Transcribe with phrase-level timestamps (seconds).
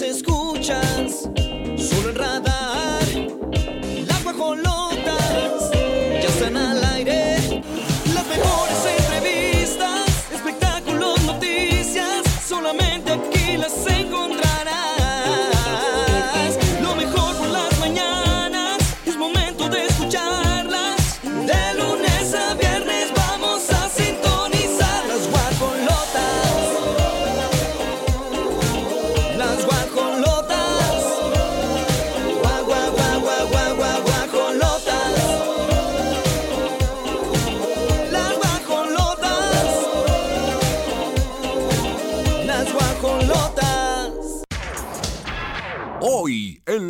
[0.00, 0.29] las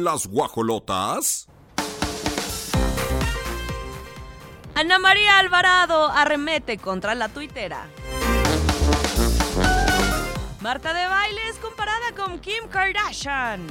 [0.05, 1.47] las guajolotas.
[4.75, 7.87] Ana María Alvarado arremete contra la tuitera.
[10.61, 13.67] Marta de Baile es comparada con Kim Kardashian.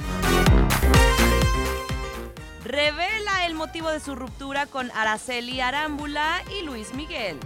[2.64, 7.38] Revela el motivo de su ruptura con Araceli Arámbula y Luis Miguel.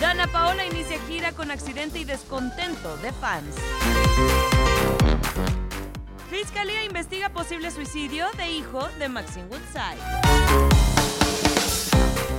[0.00, 3.54] Dana Paola inicia gira con accidente y descontento de fans.
[6.38, 9.96] Fiscalía investiga posible suicidio de hijo de Maxine Woodside.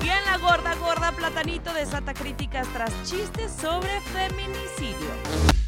[0.04, 5.10] Y en la gorda, gorda, Platanito desata críticas tras chistes sobre feminicidio.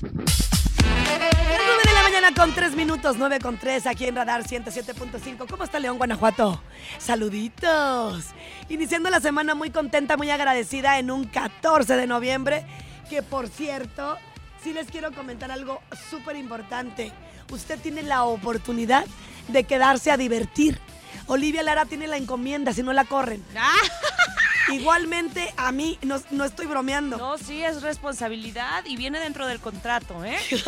[0.04, 5.48] Las 9 de la mañana con 3 minutos, 9 con 3 aquí en Radar 107.5.
[5.50, 6.62] ¿Cómo está León, Guanajuato?
[7.00, 8.26] Saluditos.
[8.70, 12.64] Iniciando la semana muy contenta, muy agradecida en un 14 de noviembre,
[13.10, 14.20] que por cierto,
[14.64, 17.12] sí les quiero comentar algo súper importante.
[17.52, 19.06] Usted tiene la oportunidad
[19.48, 20.80] de quedarse a divertir.
[21.28, 23.44] Olivia Lara tiene la encomienda, si no la corren.
[24.74, 27.18] Igualmente, a mí, no, no estoy bromeando.
[27.18, 30.38] No, sí, es responsabilidad y viene dentro del contrato, ¿eh?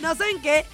[0.00, 0.64] No saben qué.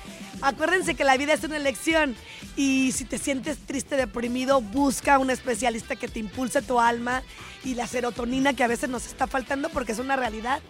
[0.41, 2.15] Acuérdense que la vida es una elección
[2.57, 7.23] y si te sientes triste, deprimido, busca un especialista que te impulse tu alma
[7.65, 10.61] y la serotonina que a veces nos está faltando porque es una realidad.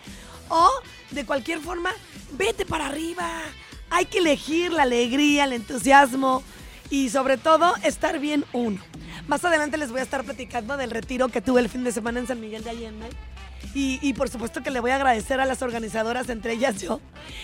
[0.49, 0.71] O
[1.11, 1.91] de cualquier forma,
[2.33, 3.29] vete para arriba.
[3.91, 6.43] Hay que elegir la alegría, el entusiasmo
[6.91, 8.81] y sobre todo estar bien uno.
[9.29, 12.21] Más adelante les voy a estar platicando del retiro que tuve el fin de semana
[12.21, 13.09] en San Miguel de Allende.
[13.75, 17.01] Y, y por supuesto que le voy a agradecer a las organizadoras, entre ellas yo,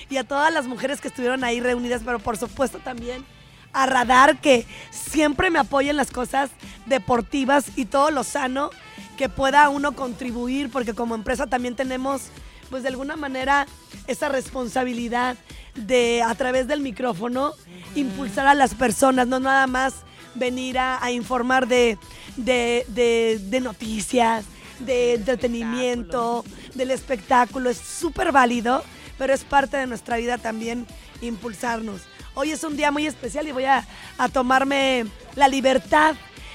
[0.09, 3.25] y a todas las mujeres que estuvieron ahí reunidas, pero por supuesto también
[3.73, 6.51] a Radar, que siempre me apoya en las cosas
[6.87, 8.71] deportivas y todo lo sano
[9.17, 12.23] que pueda uno contribuir, porque como empresa también tenemos,
[12.73, 13.67] pues de alguna manera,
[14.07, 15.37] esa responsabilidad
[15.75, 17.53] de a través del micrófono
[17.95, 19.93] impulsar a las personas, no nada más
[20.35, 21.99] venir a, a informar de,
[22.39, 24.47] de- de- de noticias,
[24.79, 27.69] de entretenimiento, del espectáculo.
[27.69, 28.83] Es súper válido,
[29.19, 30.87] pero es parte de nuestra vida también
[31.21, 32.01] impulsarnos.
[32.35, 36.15] Hoy es un día muy especial y voy a, a tomarme la libertad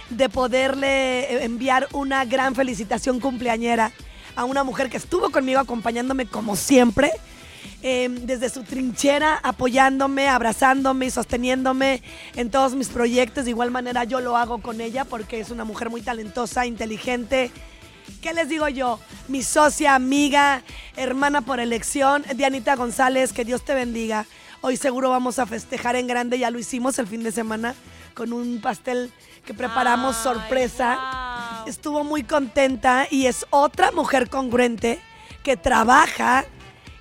[0.10, 3.92] de poderle enviar una gran felicitación cumpleañera
[4.38, 7.12] a una mujer que estuvo conmigo acompañándome como siempre,
[7.82, 12.04] eh, desde su trinchera, apoyándome, abrazándome y sosteniéndome
[12.36, 13.46] en todos mis proyectos.
[13.46, 17.50] De igual manera yo lo hago con ella porque es una mujer muy talentosa, inteligente.
[18.22, 19.00] ¿Qué les digo yo?
[19.28, 20.62] Mi socia, amiga,
[20.96, 24.28] hermana por elección, Dianita González, que Dios te bendiga.
[24.62, 27.74] Hoy seguro vamos a festejar en grande, ya lo hicimos el fin de semana
[28.14, 29.12] con un pastel
[29.48, 31.64] que preparamos Ay, sorpresa.
[31.66, 35.00] Estuvo muy contenta y es otra mujer congruente
[35.42, 36.46] que trabaja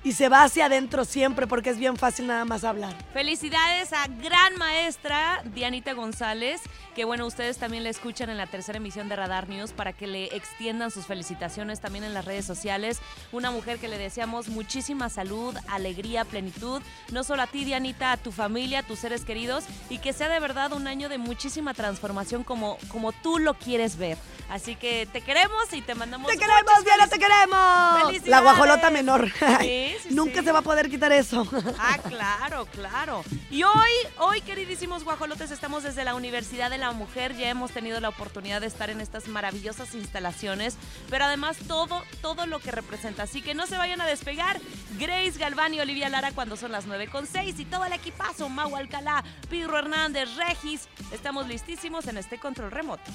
[0.07, 2.95] y se va hacia adentro siempre porque es bien fácil nada más hablar.
[3.11, 6.61] Felicidades a gran maestra Dianita González,
[6.95, 10.07] que bueno, ustedes también la escuchan en la tercera emisión de Radar News para que
[10.07, 12.99] le extiendan sus felicitaciones también en las redes sociales.
[13.33, 16.81] Una mujer que le deseamos muchísima salud, alegría, plenitud,
[17.11, 20.29] no solo a ti Dianita, a tu familia, a tus seres queridos y que sea
[20.29, 24.17] de verdad un año de muchísima transformación como, como tú lo quieres ver.
[24.49, 28.01] Así que te queremos y te mandamos ¡Te queremos, Diana, te queremos!
[28.03, 28.27] ¡Felicidades!
[28.29, 29.29] La guajolota menor.
[29.59, 30.45] Sí, sí, Nunca sí.
[30.45, 31.47] se va a poder quitar eso.
[31.79, 33.23] Ah, claro, claro.
[33.49, 37.35] Y hoy, hoy, queridísimos guajolotes, estamos desde la Universidad de la Mujer.
[37.35, 40.75] Ya hemos tenido la oportunidad de estar en estas maravillosas instalaciones,
[41.09, 43.23] pero además todo, todo lo que representa.
[43.23, 44.59] Así que no se vayan a despegar.
[44.99, 48.49] Grace Galván y Olivia Lara cuando son las 9 con 6 y todo el equipazo,
[48.49, 50.87] Mau Alcalá, Pirro Hernández, Regis.
[51.11, 53.11] Estamos listísimos en este control remoto.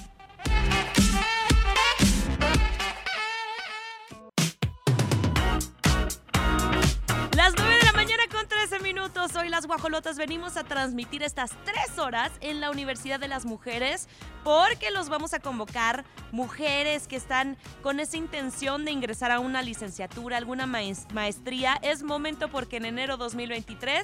[9.23, 9.37] Las 9 de la mañana con 13 minutos.
[9.37, 14.09] hoy las guajolotas venimos a transmitir estas tres horas en la Universidad de las Mujeres
[14.43, 19.63] porque los vamos a convocar mujeres que están con esa intención de ingresar a una
[19.63, 21.79] licenciatura, alguna maes- maestría.
[21.83, 24.03] Es momento porque en enero 2023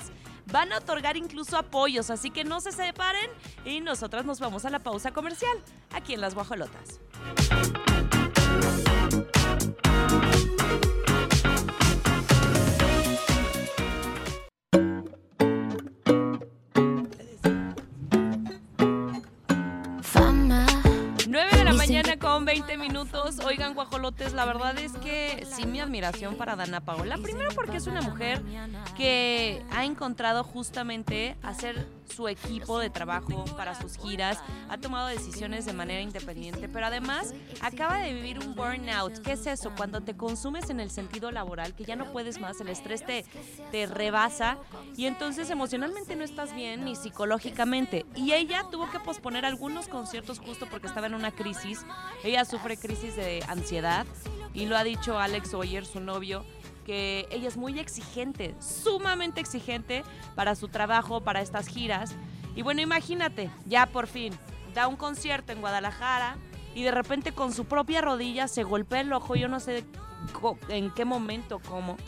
[0.53, 3.29] van a otorgar incluso apoyos, así que no se separen
[3.65, 5.57] y nosotras nos vamos a la pausa comercial
[5.93, 7.01] aquí en las guajolotas.
[22.67, 23.39] 20 minutos.
[23.47, 27.17] Oigan, guajolotes, la verdad es que sí mi admiración para Dana Paola.
[27.19, 28.43] Primero porque es una mujer
[28.97, 34.39] que ha encontrado justamente hacer su equipo de trabajo para sus giras,
[34.69, 39.19] ha tomado decisiones de manera independiente, pero además acaba de vivir un burnout.
[39.21, 39.73] ¿Qué es eso?
[39.77, 43.25] Cuando te consumes en el sentido laboral, que ya no puedes más, el estrés te,
[43.71, 44.59] te rebasa
[44.97, 48.07] y entonces emocionalmente no estás bien ni psicológicamente.
[48.15, 51.85] Y ella tuvo que posponer algunos conciertos justo porque estaba en una crisis.
[52.25, 54.07] Ella sufre crisis de ansiedad
[54.55, 56.45] y lo ha dicho Alex Oyer, su novio,
[56.89, 60.05] que ella es muy exigente, sumamente exigente
[60.35, 62.15] para su trabajo, para estas giras.
[62.57, 64.33] Y bueno, imagínate, ya por fin
[64.73, 66.39] da un concierto en Guadalajara
[66.75, 69.85] y de repente con su propia rodilla se golpea el ojo, yo no sé
[70.71, 71.99] en qué momento, cómo.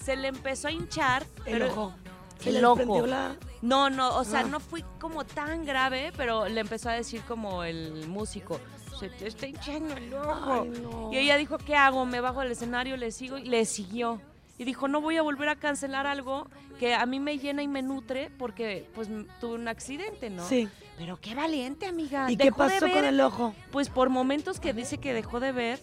[0.00, 1.26] Se le empezó a hinchar.
[1.44, 1.94] El pero- ojo.
[2.38, 3.04] Se el le ojo.
[3.06, 3.34] la...
[3.60, 4.44] No, no, o sea, Ah.
[4.44, 8.60] no fui como tan grave, pero le empezó a decir como el músico,
[9.02, 10.62] se te está hinchando el ojo.
[10.62, 11.12] Ay, no.
[11.12, 12.06] Y ella dijo, ¿qué hago?
[12.06, 14.20] Me bajo del escenario, le sigo y le siguió.
[14.58, 16.46] Y dijo, no voy a volver a cancelar algo
[16.78, 19.08] que a mí me llena y me nutre porque pues
[19.40, 20.46] tuve un accidente, ¿no?
[20.46, 20.68] Sí.
[20.98, 22.30] Pero qué valiente, amiga.
[22.30, 23.54] ¿Y qué Dejó de pasó con ver, el ojo?
[23.72, 25.80] Pues por momentos que dice que dejó de ver,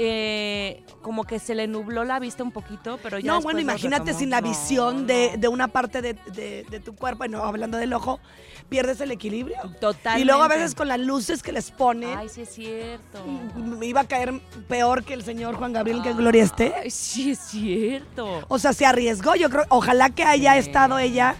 [0.00, 4.14] eh, como que se le nubló la vista un poquito, pero ya No, bueno, imagínate
[4.14, 5.38] sin la No, visión de, no.
[5.38, 8.20] de una parte de, de- de tu cuerpo, bueno, hablando del ojo,
[8.68, 9.56] pierdes el equilibrio.
[9.80, 10.20] Totalmente.
[10.20, 13.24] Y luego a veces con las luces que les ponen, Ay, sí es cierto.
[13.56, 16.72] me iba a caer peor que el señor Juan Gabriel, que en gloria esté.
[16.80, 18.44] Ay, sí es cierto.
[18.46, 19.34] O sea, se arriesgó.
[19.34, 20.60] Yo creo, ojalá que haya Sí.
[20.60, 21.34] estado ella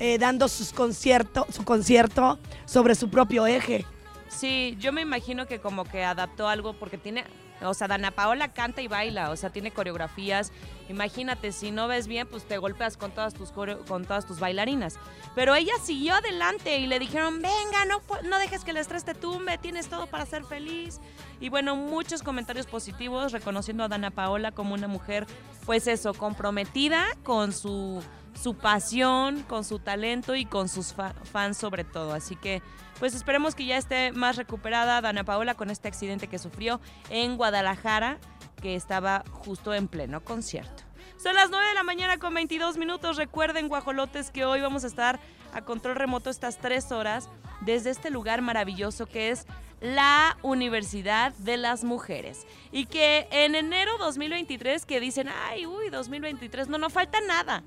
[0.00, 3.86] eh, dando sus concierto, su concierto sobre su propio eje.
[4.34, 7.24] Sí, yo me imagino que como que adaptó algo porque tiene,
[7.60, 10.52] o sea, Dana Paola canta y baila, o sea, tiene coreografías.
[10.88, 14.94] Imagínate, si no ves bien, pues te golpeas con todas tus con todas tus bailarinas.
[15.34, 19.14] Pero ella siguió adelante y le dijeron, venga, no, no dejes que el estrés te
[19.14, 20.98] tumbe, tienes todo para ser feliz.
[21.38, 25.26] Y bueno, muchos comentarios positivos reconociendo a Dana Paola como una mujer,
[25.66, 28.02] pues eso, comprometida con su,
[28.42, 32.12] su pasión, con su talento y con sus fa- fans sobre todo.
[32.14, 32.62] Así que
[33.02, 37.36] pues esperemos que ya esté más recuperada Dana Paola con este accidente que sufrió en
[37.36, 38.18] Guadalajara,
[38.60, 40.84] que estaba justo en pleno concierto.
[41.20, 43.16] Son las 9 de la mañana con 22 minutos.
[43.16, 45.18] Recuerden, guajolotes, que hoy vamos a estar
[45.52, 47.28] a control remoto estas tres horas
[47.62, 49.48] desde este lugar maravilloso que es
[49.80, 52.46] la Universidad de las Mujeres.
[52.70, 57.64] Y que en enero 2023, que dicen, ay, uy, 2023, no, no falta nada.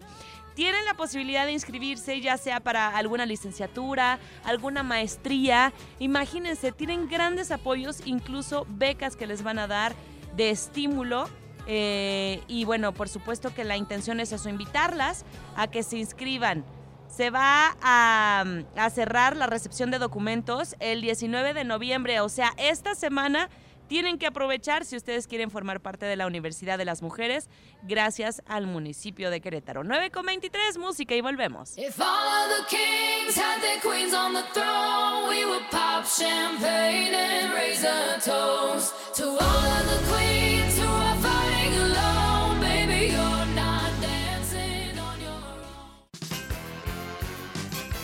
[0.55, 5.73] Tienen la posibilidad de inscribirse, ya sea para alguna licenciatura, alguna maestría.
[5.99, 9.93] Imagínense, tienen grandes apoyos, incluso becas que les van a dar
[10.37, 11.29] de estímulo.
[11.67, 15.25] Eh, y bueno, por supuesto que la intención es eso, invitarlas
[15.57, 16.63] a que se inscriban.
[17.09, 18.45] Se va a,
[18.77, 23.49] a cerrar la recepción de documentos el 19 de noviembre, o sea, esta semana
[23.87, 27.49] tienen que aprovechar si ustedes quieren formar parte de la Universidad de las Mujeres,
[27.83, 29.83] gracias al municipio de Querétaro.
[29.83, 31.77] 9 con 23, música y volvemos.
[31.77, 37.13] If all of the kings had their queens on the throne, we would pop champagne
[37.13, 42.59] and raise a toast to all of the queens who are fighting alone.
[42.59, 45.31] Baby, you're not dancing on your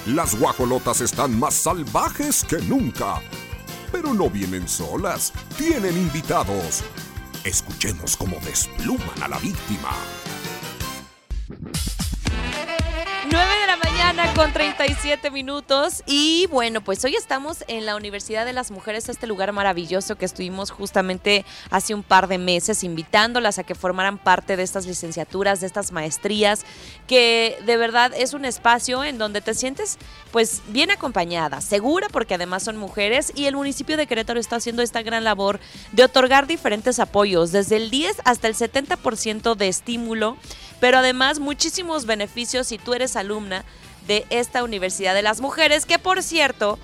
[0.07, 0.15] own.
[0.15, 3.21] Las guajolotas están más salvajes que nunca.
[3.91, 6.83] Pero no vienen solas, tienen invitados.
[7.43, 9.89] Escuchemos cómo despluman a la víctima.
[13.29, 16.01] 9 de la mañana con 37 minutos.
[16.07, 20.25] Y bueno, pues hoy estamos en la Universidad de las Mujeres, este lugar maravilloso que
[20.25, 25.61] estuvimos justamente hace un par de meses invitándolas a que formaran parte de estas licenciaturas,
[25.61, 26.65] de estas maestrías,
[27.05, 29.99] que de verdad es un espacio en donde te sientes
[30.31, 34.81] pues bien acompañada, segura porque además son mujeres y el municipio de Querétaro está haciendo
[34.81, 35.59] esta gran labor
[35.91, 40.37] de otorgar diferentes apoyos, desde el 10 hasta el 70% de estímulo
[40.81, 43.63] pero además muchísimos beneficios si tú eres alumna
[44.07, 46.77] de esta Universidad de las Mujeres, que por cierto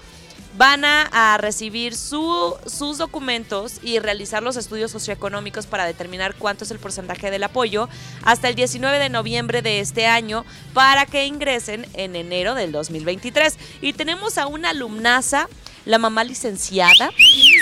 [0.58, 6.72] van a, recibir su- sus documentos y realizar los estudios socioeconómicos para determinar cuánto es
[6.72, 7.88] el porcentaje del apoyo
[8.24, 13.56] hasta el 19 de noviembre de este año para que ingresen en enero del 2023.
[13.82, 15.48] Y tenemos a una alumnaza,
[15.86, 17.12] la mamá licenciada,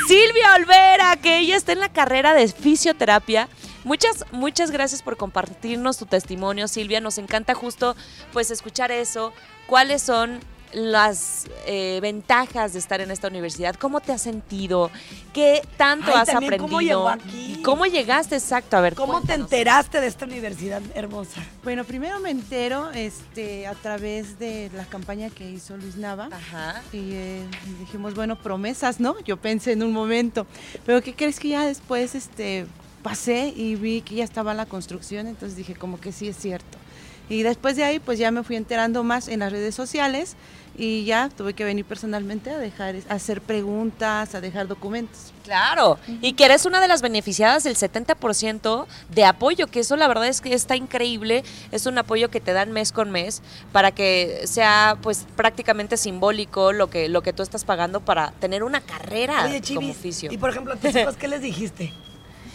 [0.08, 3.50] Silvia Olvera, que ella está en la carrera de fisioterapia.
[3.86, 7.00] Muchas, muchas gracias por compartirnos tu testimonio, Silvia.
[7.00, 7.96] Nos encanta justo
[8.34, 9.32] pues escuchar eso.
[9.68, 10.40] ¿Cuáles son
[10.74, 13.76] las eh, ventajas de estar en esta universidad?
[13.76, 14.90] ¿Cómo te has sentido?
[15.34, 16.68] ¿Qué tanto Ay, has también, aprendido?
[16.68, 17.62] ¿cómo llegó aquí?
[17.64, 18.76] ¿Cómo llegaste exacto?
[18.76, 21.44] A ver, ¿Cómo te enteraste de esta universidad hermosa?
[21.64, 26.30] Bueno, primero me entero este, a través de la campaña que hizo Luis Nava.
[26.32, 26.82] Ajá.
[26.92, 27.48] Y eh,
[27.80, 29.20] dijimos, bueno, promesas, ¿no?
[29.26, 30.48] Yo pensé en un momento.
[30.88, 32.66] Pero ¿qué crees que ya después este,
[33.06, 35.28] pasé y vi que ya estaba la construcción?
[35.28, 36.80] Entonces dije, como que sí es cierto.
[37.30, 40.36] Y después de ahí, pues ya me fui enterando más en las redes sociales
[40.76, 45.34] y ya tuve que venir personalmente a dejar, a hacer preguntas, a dejar documentos.
[45.44, 50.08] Claro, y que eres una de las beneficiadas del 70% de apoyo, que eso la
[50.08, 53.92] verdad es que está increíble, es un apoyo que te dan mes con mes para
[53.92, 58.82] que sea pues prácticamente simbólico lo que lo que tú estás pagando para tener una
[58.82, 60.32] carrera Oye, como oficio.
[60.32, 61.94] y por ejemplo, a tus hijos, ¿qué les dijiste?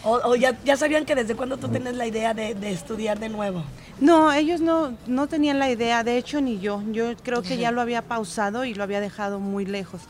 [0.02, 3.18] ¿O, o ya, ya sabían que desde cuándo tú tienes la idea de, de estudiar
[3.18, 3.62] de nuevo?
[4.00, 6.82] No, ellos no, no tenían la idea, de hecho ni yo.
[6.90, 10.00] Yo creo que ya lo había pausado y lo había dejado muy lejos.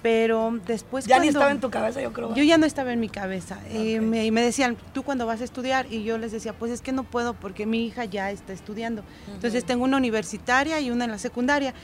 [0.00, 2.32] Pero después ya ni cuando- estaba en tu cabeza, yo creo.
[2.32, 3.58] Yo ya no estaba en mi cabeza.
[3.70, 4.06] Eh, Ok.
[4.06, 5.86] me, y me decían, ¿tú cuándo vas a estudiar?
[5.92, 9.02] Y yo les decía, pues es que no puedo porque mi hija ya está estudiando.
[9.34, 11.74] Entonces tengo una universitaria y una en la secundaria.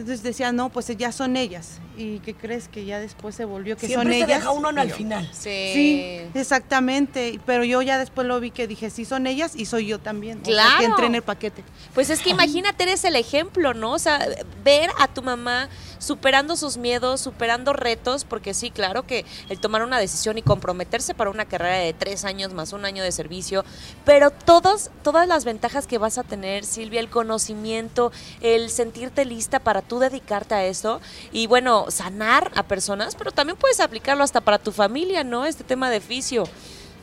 [0.00, 1.78] Entonces decía, no, pues ya son ellas.
[1.96, 4.40] ¿Y qué crees que ya después se volvió que Siempre son se ellas?
[4.40, 5.28] deja uno al final.
[5.32, 5.70] Sí.
[5.74, 7.38] Sí, exactamente.
[7.46, 10.40] Pero yo ya después lo vi que dije, sí son ellas y soy yo también.
[10.40, 10.78] O sea, Claro.
[10.78, 11.62] que entré en el paquete.
[11.94, 13.92] Pues es que imagínate, eres el ejemplo, ¿no?
[13.92, 14.26] O sea,
[14.64, 19.82] ver a tu mamá superando sus miedos, superando retos, porque sí, claro que el tomar
[19.82, 23.64] una decisión y comprometerse para una carrera de tres años más un año de servicio,
[24.06, 29.58] pero todos, todas las ventajas que vas a tener, Silvia, el conocimiento, el sentirte lista
[29.60, 31.00] para tú dedicarte a eso
[31.32, 35.44] y bueno, sanar a personas, pero también puedes aplicarlo hasta para tu familia, ¿no?
[35.46, 36.44] Este tema de fisio.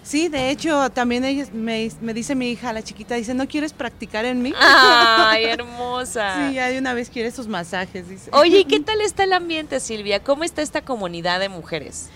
[0.04, 3.74] Sí, de hecho, también ellos me, me dice mi hija, la chiquita, dice, ¿no quieres
[3.74, 4.54] practicar en mí?
[4.58, 6.48] ¡Ay, hermosa!
[6.50, 8.30] Sí, ya de una vez quiere sus masajes, dice.
[8.32, 10.24] Oye, ¿y qué tal está el ambiente, Silvia?
[10.24, 12.08] ¿Cómo está esta comunidad de mujeres?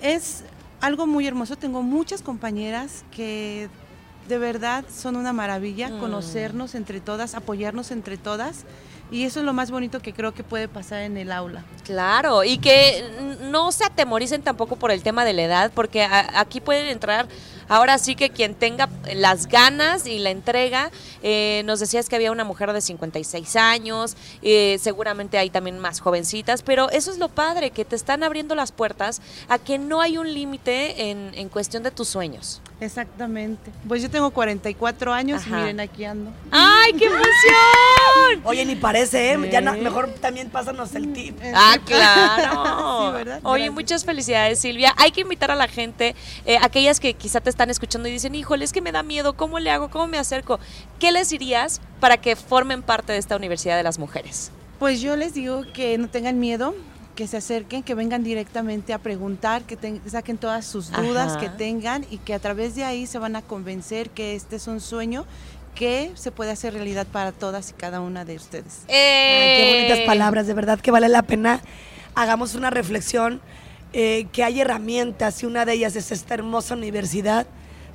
[0.00, 0.44] Es
[0.80, 1.56] algo muy hermoso.
[1.56, 3.68] Tengo muchas compañeras que
[4.28, 5.98] de verdad son una maravilla Mm.
[5.98, 8.64] conocernos entre todas, apoyarnos entre todas.
[9.12, 11.62] Y eso es lo más bonito que creo que puede pasar en el aula.
[11.84, 13.04] Claro, y que
[13.50, 17.28] no se atemoricen tampoco por el tema de la edad, porque a- aquí pueden entrar,
[17.72, 20.90] ahora sí que quien tenga las ganas y la entrega,
[21.22, 26.00] eh, nos decías que había una mujer de 56 años, eh, seguramente hay también más
[26.00, 30.00] jovencitas, pero eso es lo padre, que te están abriendo las puertas a que no
[30.00, 32.60] hay un límite en, en cuestión de tus sueños.
[32.80, 33.70] Exactamente.
[33.86, 35.50] Pues yo tengo 44 años Ajá.
[35.50, 36.30] y miren aquí ando.
[36.50, 38.42] ¡Ay, qué emoción!
[38.44, 39.48] Oye, ni parece, ¿eh?
[39.50, 39.80] Ya Sí.
[39.80, 41.38] mejor también pásanos el tip.
[41.54, 43.06] Ah, claro.
[43.10, 43.40] Sí, ¿verdad?
[43.44, 43.74] Oye, Gracias.
[43.74, 44.92] muchas felicidades, Silvia.
[44.96, 46.14] Hay que invitar a la gente,
[46.44, 49.34] eh, aquellas que quizá te están escuchando y dicen, híjole, es que me da miedo,
[49.34, 49.88] ¿cómo le hago?
[49.90, 50.58] ¿Cómo me acerco?
[50.98, 54.50] ¿Qué les dirías para que formen parte de esta Universidad de las Mujeres?
[54.78, 56.74] Pues yo les digo que no tengan miedo,
[57.14, 61.40] que se acerquen, que vengan directamente a preguntar, que saquen todas sus dudas Ajá.
[61.40, 64.66] que tengan y que a través de ahí se van a convencer que este es
[64.66, 65.24] un sueño
[65.74, 68.80] que se puede hacer realidad para todas y cada una de ustedes.
[68.88, 71.60] Ay, qué bonitas Eh, palabras, de verdad que vale la pena.
[72.14, 73.40] Hagamos una reflexión,
[73.92, 77.46] eh, que hay herramientas y una de ellas es esta hermosa universidad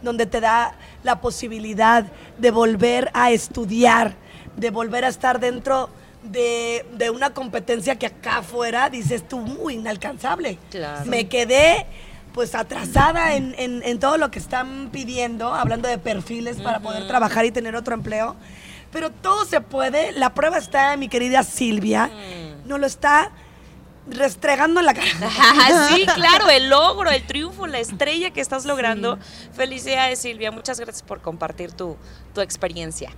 [0.01, 2.06] donde te da la posibilidad
[2.38, 4.13] de volver a estudiar,
[4.56, 5.89] de volver a estar dentro
[6.24, 10.60] de, de una competencia que acá afuera dices tú muy inalcanzable.
[10.70, 11.06] Claro.
[11.06, 11.86] Me quedé
[12.34, 17.08] pues atrasada en, en- en todo lo que están pidiendo, hablando de perfiles para poder
[17.08, 18.36] trabajar y tener otro empleo.
[18.92, 20.12] Pero todo se puede.
[20.12, 22.12] La prueba está, mi querida Silvia.
[22.66, 23.32] No lo está
[24.10, 25.08] restregando en la cara.
[25.90, 29.20] Sí, claro, el logro, el triunfo, la estrella que estás logrando.
[29.54, 30.52] Felicidades, Silvia.
[30.52, 31.98] Muchas gracias por compartir tu,
[32.34, 33.12] tu experiencia.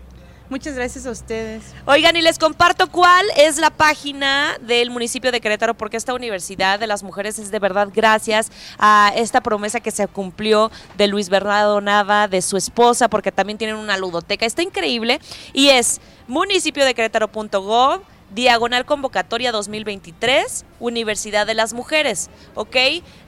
[0.50, 1.62] Muchas gracias a ustedes.
[1.86, 6.80] Oigan, y les comparto cuál es la página del municipio de Querétaro, porque esta Universidad
[6.80, 11.30] de las Mujeres es de verdad gracias a esta promesa que se cumplió de Luis
[11.30, 14.44] Bernardo Nava, de su esposa, porque también tienen una ludoteca.
[14.48, 15.20] Está increíble.
[15.54, 22.76] Y es municipiodequerétaro.gov diagonal convocatoria 2023, Universidad de las Mujeres, ¿ok?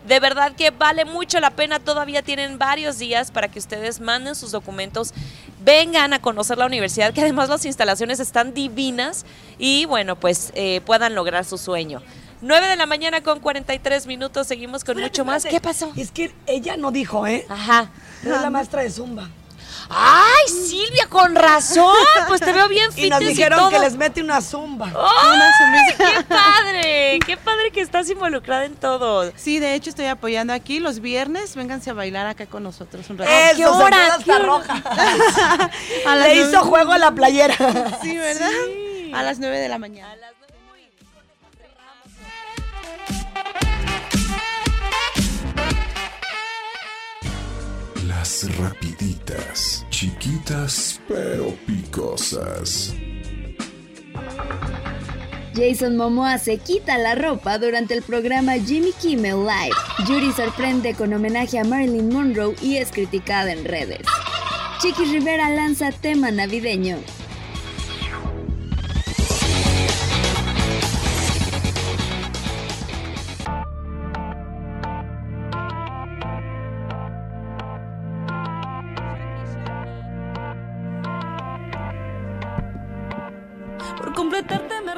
[0.07, 4.35] De verdad que vale mucho la pena, todavía tienen varios días para que ustedes manden
[4.35, 5.13] sus documentos,
[5.63, 9.25] vengan a conocer la universidad, que además las instalaciones están divinas
[9.57, 12.01] y bueno, pues eh, puedan lograr su sueño.
[12.41, 15.45] 9 de la mañana con 43 minutos, seguimos con mucho más.
[15.45, 15.91] ¿Qué pasó?
[15.95, 17.45] Es que ella no dijo, ¿eh?
[17.47, 17.91] Ajá.
[18.23, 19.29] Pero es la maestra de Zumba.
[19.93, 21.93] ¡Ay, Silvia, con razón!
[22.27, 23.69] Pues te veo bien Y nos dijeron todo.
[23.69, 24.87] que les mete una Zumba.
[24.95, 27.19] ¡Ay, qué padre!
[27.25, 29.31] ¡Qué padre que estás involucrada en todo!
[29.35, 31.55] Sí, de hecho estoy apoyando aquí los viernes.
[31.55, 33.31] Vénganse a bailar acá con nosotros un rato.
[33.31, 34.17] Eso, qué hora?
[34.23, 34.43] ¿Qué hora?
[34.45, 34.73] roja.
[36.05, 37.55] A Le nueve- hizo juego a la playera.
[38.01, 38.49] Sí, ¿verdad?
[39.13, 40.15] A las 9 de la mañana.
[48.21, 52.93] Rapiditas, chiquitas pero picosas.
[55.55, 59.75] Jason Momoa se quita la ropa durante el programa Jimmy Kimmel Live.
[60.07, 64.05] Yuri sorprende con homenaje a Marilyn Monroe y es criticada en redes.
[64.79, 66.97] Chiqui Rivera lanza tema navideño.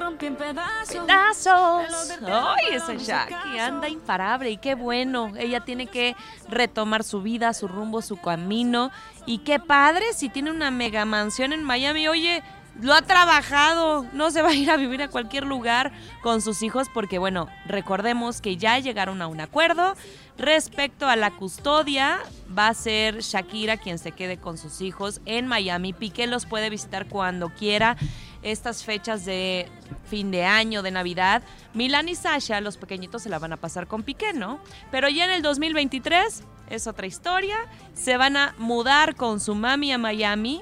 [0.03, 1.05] Rompí en pedazos.
[1.05, 2.19] pedazos.
[2.25, 5.31] Ay, esa Jackie anda imparable y qué bueno.
[5.37, 6.15] Ella tiene que
[6.49, 8.91] retomar su vida, su rumbo, su camino.
[9.25, 12.07] Y qué padre si tiene una mega mansión en Miami.
[12.07, 12.43] Oye,
[12.81, 14.05] lo ha trabajado.
[14.13, 15.91] No se va a ir a vivir a cualquier lugar
[16.21, 19.95] con sus hijos porque, bueno, recordemos que ya llegaron a un acuerdo.
[20.37, 22.19] Respecto a la custodia,
[22.57, 25.93] va a ser Shakira quien se quede con sus hijos en Miami.
[25.93, 27.97] Piqué los puede visitar cuando quiera.
[28.43, 29.67] Estas fechas de
[30.09, 33.87] fin de año, de Navidad, Milan y Sasha, los pequeñitos se la van a pasar
[33.87, 34.59] con Piqué, ¿no?
[34.91, 37.55] Pero ya en el 2023 es otra historia.
[37.93, 40.61] Se van a mudar con su mami a Miami.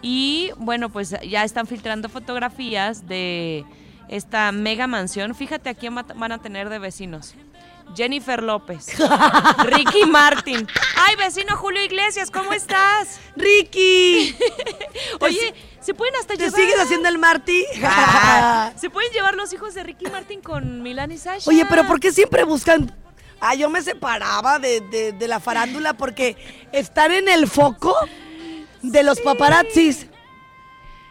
[0.00, 3.64] Y bueno, pues ya están filtrando fotografías de
[4.08, 5.34] esta mega mansión.
[5.34, 7.34] Fíjate a quién va- van a tener de vecinos.
[7.94, 8.86] Jennifer López,
[9.64, 10.66] Ricky Martin.
[10.96, 13.20] Ay, vecino Julio Iglesias, ¿cómo estás?
[13.36, 14.36] Ricky,
[15.20, 16.60] Oye, ¿se pueden hasta ¿te llevar?
[16.60, 17.64] sigues haciendo el Marty?
[17.84, 21.48] Ah, ¿Se pueden llevar los hijos de Ricky Martin con Milán y Sasha?
[21.48, 22.94] Oye, pero ¿por qué siempre buscan?
[23.40, 26.36] Ah, yo me separaba de, de- de la farándula porque
[26.72, 27.94] están en el foco
[28.82, 30.07] de los paparazzis.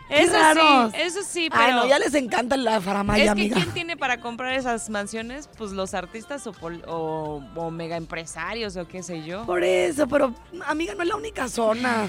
[0.10, 0.92] Eso raros.
[0.94, 1.76] sí, eso sí, Ay, pero...
[1.78, 3.56] no, ya les encanta la faramaya, es que amiga.
[3.58, 5.50] ¿quién tiene para comprar esas mansiones?
[5.58, 9.46] Pues los artistas o, pol- o, o mega empresarios o qué sé yo.
[9.46, 10.34] Por eso, pero
[10.66, 12.08] amiga, no es la única zona.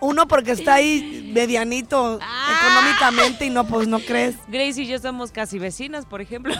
[0.00, 2.58] Uno porque está ahí medianito Ah.
[2.58, 4.34] económicamente y no, pues no crees.
[4.48, 6.54] Grace y yo somos casi vecinas, por ejemplo.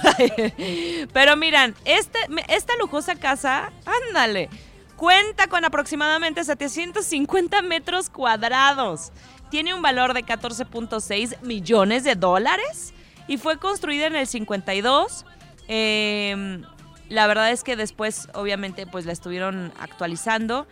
[1.12, 3.72] Pero miran, este, esta lujosa casa,
[4.08, 4.48] ándale,
[4.96, 9.10] cuenta con aproximadamente 750 metros cuadrados.
[9.52, 12.94] Tiene un valor de 14.6 millones de dólares
[13.28, 15.26] y fue construida en el 52.
[15.68, 16.62] Eh,
[17.10, 20.66] la verdad es que después, obviamente, pues la estuvieron actualizando.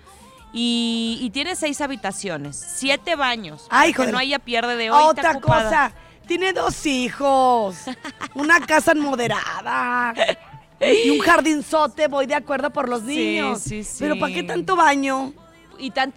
[0.55, 3.67] Y, y tiene seis habitaciones, siete baños.
[3.69, 4.13] Ay, para que joder.
[4.15, 5.03] no haya pierde de hoy.
[5.05, 5.93] Otra cosa,
[6.27, 7.77] tiene dos hijos,
[8.35, 10.15] una casa moderada
[10.81, 13.61] y un jardinzote, voy de acuerdo por los Sí, niños.
[13.61, 13.97] sí, sí.
[14.01, 15.35] Pero ¿para qué tanto baño?
[15.79, 16.13] Y tan-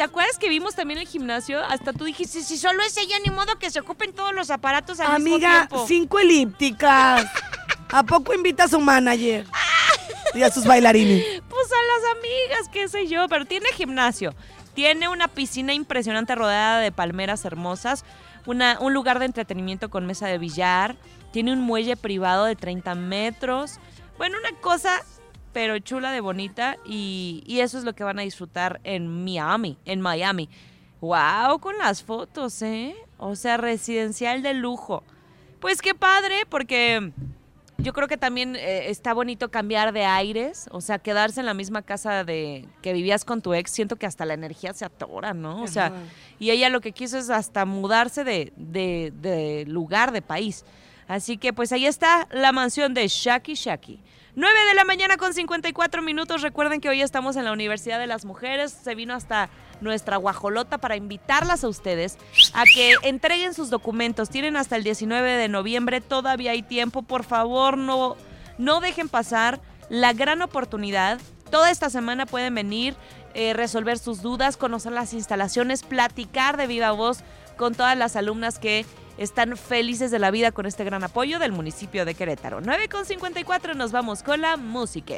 [0.00, 1.62] te acuerdas que vimos también el gimnasio?
[1.62, 4.98] Hasta tú dijiste, si solo es ella, ni modo que se ocupen todos los aparatos
[4.98, 5.84] al mismo Amiga, tiempo.
[5.86, 7.26] cinco elípticas.
[7.90, 9.44] ¿A poco invita a su manager?
[10.34, 11.42] Y a sus bailarines.
[11.50, 14.34] Pues a las amigas, qué sé yo, pero tiene gimnasio.
[14.72, 18.06] Tiene una piscina impresionante rodeada de palmeras hermosas,
[18.46, 20.96] una, un lugar de entretenimiento con mesa de billar,
[21.30, 23.80] tiene un muelle privado de 30 metros.
[24.16, 25.02] Bueno, una cosa,
[25.52, 29.76] pero chula de bonita y, y eso es lo que van a disfrutar en Miami,
[29.84, 30.48] en Miami.
[31.00, 31.60] ¡Wow!
[31.60, 32.94] Con las fotos, ¿eh?
[33.18, 35.02] O sea, residencial de lujo.
[35.60, 37.12] Pues qué padre, porque
[37.78, 41.54] yo creo que también eh, está bonito cambiar de aires, o sea, quedarse en la
[41.54, 45.32] misma casa de que vivías con tu ex, siento que hasta la energía se atora,
[45.32, 45.62] ¿no?
[45.62, 45.96] O sea, Ajá.
[46.38, 50.64] y ella lo que quiso es hasta mudarse de, de- de lugar, de país.
[51.08, 53.98] Así que pues ahí está la mansión de Shaki Shaki.
[54.36, 56.42] 9 de la mañana con 54 minutos.
[56.42, 58.70] Recuerden que hoy estamos en la Universidad de las Mujeres.
[58.70, 62.16] Se vino hasta nuestra guajolota para invitarlas a ustedes
[62.54, 64.30] a que entreguen sus documentos.
[64.30, 66.00] Tienen hasta el 19 de noviembre.
[66.00, 67.02] Todavía hay tiempo.
[67.02, 68.16] Por favor, no,
[68.56, 71.20] no dejen pasar la gran oportunidad.
[71.50, 72.94] Toda esta semana pueden venir,
[73.34, 77.24] eh, resolver sus dudas, conocer las instalaciones, platicar de viva voz
[77.56, 78.86] con todas las alumnas que
[79.20, 82.60] están felices de la vida con este gran apoyo del municipio de Querétaro.
[82.62, 85.16] 9.54 nos vamos con la música.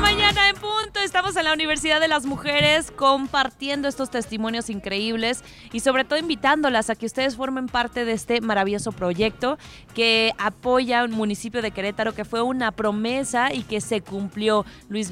[0.00, 1.00] Mañana en punto.
[1.00, 6.90] Estamos en la Universidad de las Mujeres compartiendo estos testimonios increíbles y sobre todo invitándolas
[6.90, 9.58] a que ustedes formen parte de este maravilloso proyecto
[9.94, 14.64] que apoya un municipio de Querétaro que fue una promesa y que se cumplió.
[14.88, 15.10] Luis,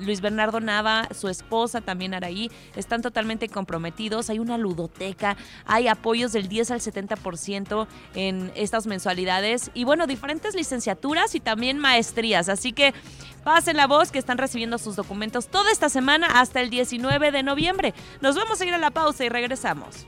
[0.00, 4.30] Luis Bernardo Nava, su esposa también Araí, están totalmente comprometidos.
[4.30, 10.54] Hay una ludoteca, hay apoyos del 10 al 70% en estas mensualidades y bueno, diferentes
[10.54, 12.48] licenciaturas y también maestrías.
[12.48, 12.94] Así que
[13.42, 17.42] pasen la voz que están recibiendo sus documentos toda esta semana hasta el 19 de
[17.42, 17.94] noviembre.
[18.20, 20.06] Nos vamos a ir a la pausa y regresamos.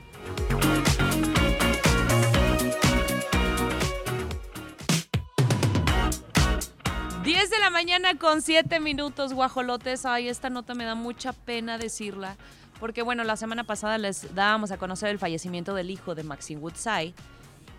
[7.49, 10.05] De la mañana con 7 minutos, guajolotes.
[10.05, 12.37] Ay, esta nota me da mucha pena decirla.
[12.79, 16.59] Porque bueno, la semana pasada les dábamos a conocer el fallecimiento del hijo de Maxine
[16.59, 17.13] Woodside.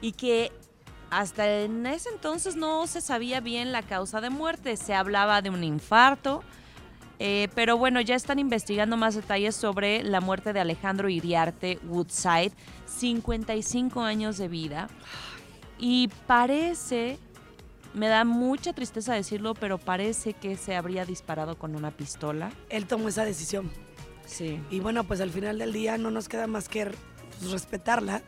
[0.00, 0.52] Y que
[1.10, 4.76] hasta en ese entonces no se sabía bien la causa de muerte.
[4.76, 6.42] Se hablaba de un infarto.
[7.18, 12.52] eh, pero bueno, ya están investigando más detalles sobre la muerte de Alejandro Iriarte Woodside,
[12.86, 14.88] 55 años de vida.
[15.78, 17.18] Y parece,
[17.94, 22.50] me da mucha tristeza decirlo, pero parece que se habría disparado con una pistola.
[22.68, 23.70] Él tomó esa decisión.
[24.26, 24.60] Sí.
[24.70, 26.92] Y bueno, pues al final del día no nos queda más que
[27.50, 28.22] respetarla.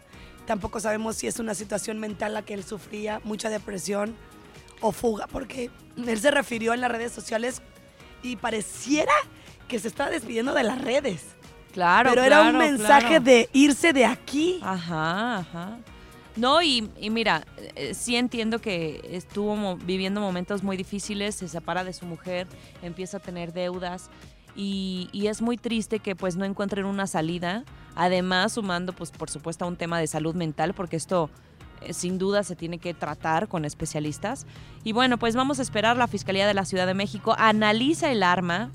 [0.49, 4.17] Tampoco sabemos si es una situación mental la que él sufría, mucha depresión
[4.81, 7.61] o fuga, porque él se refirió en las redes sociales
[8.23, 9.13] y pareciera
[9.69, 11.23] que se estaba despidiendo de las redes.
[11.75, 13.25] Claro, Pero era un mensaje claro.
[13.25, 14.59] de irse de aquí.
[14.63, 15.79] Ajá, ajá.
[16.35, 17.45] No, y, y mira,
[17.77, 22.47] eh, sí entiendo que estuvo mo- viviendo momentos muy difíciles, se separa de su mujer,
[22.81, 24.09] empieza a tener deudas
[24.57, 29.65] y, es muy triste que pues no encuentren una salida, además sumando pues por supuesto
[29.65, 31.31] a un tema de salud mental, porque esto
[31.83, 34.47] eh, sin duda se tiene que tratar con especialistas.
[34.85, 38.23] Y bueno, pues vamos a esperar, la Fiscalía de la Ciudad de México analiza el
[38.23, 38.71] arma.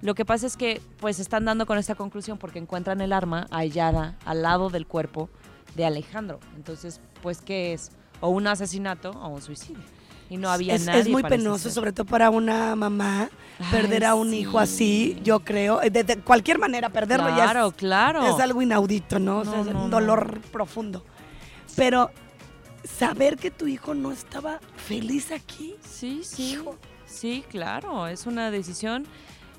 [0.00, 3.46] Lo que pasa es que pues están dando con esta conclusión porque encuentran el arma
[3.50, 5.28] hallada al lado del cuerpo
[5.76, 6.40] de Alejandro.
[6.56, 7.92] Entonces, pues, ¿qué es?
[8.20, 9.97] O un asesinato o un suicidio.
[10.30, 11.00] Y no había es, nadie.
[11.00, 11.72] es muy penoso, ser.
[11.72, 14.62] sobre todo para una mamá, Ay, perder a un hijo sí.
[15.14, 15.80] así, yo creo.
[15.82, 18.26] Eh, De, de cualquier manera, perderlo ya Claro, es, claro.
[18.34, 19.38] es algo inaudito, ¿no?
[19.38, 19.96] O sea, es no, un no.
[20.00, 21.02] dolor profundo.
[21.76, 22.10] Pero
[22.84, 25.74] saber que tu hijo no estaba feliz aquí.
[25.88, 26.52] Sí, sí.
[26.52, 26.76] Hijo.
[27.06, 28.06] Sí, claro.
[28.06, 29.06] Es una decisión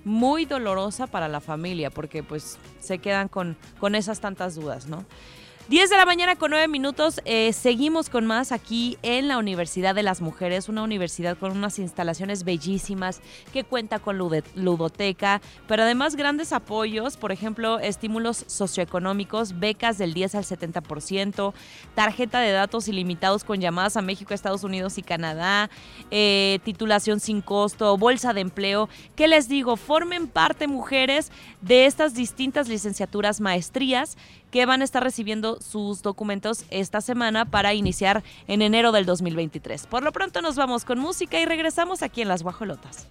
[0.05, 5.03] muy dolorosa para la familia porque pues se quedan con, con esas tantas dudas, ¿no?
[5.69, 9.93] 10 de la mañana con 9 minutos, eh, seguimos con más aquí en la Universidad
[9.93, 13.21] de las Mujeres, una universidad con unas instalaciones bellísimas
[13.53, 20.33] que cuenta con ludoteca, pero además grandes apoyos, por ejemplo, estímulos socioeconómicos, becas del 10
[20.33, 21.53] al 70%,
[21.93, 25.69] tarjeta de datos ilimitados con llamadas a México, Estados Unidos y Canadá,
[26.09, 28.89] eh, titulación sin costo, bolsa de empleo.
[29.15, 29.75] ¿Qué les digo?
[29.75, 34.17] Formen parte mujeres de estas distintas licenciaturas, maestrías
[34.51, 39.87] que van a estar recibiendo sus documentos esta semana para iniciar en enero del 2023.
[39.87, 43.07] Por lo pronto nos vamos con música y regresamos aquí en Las Guajolotas.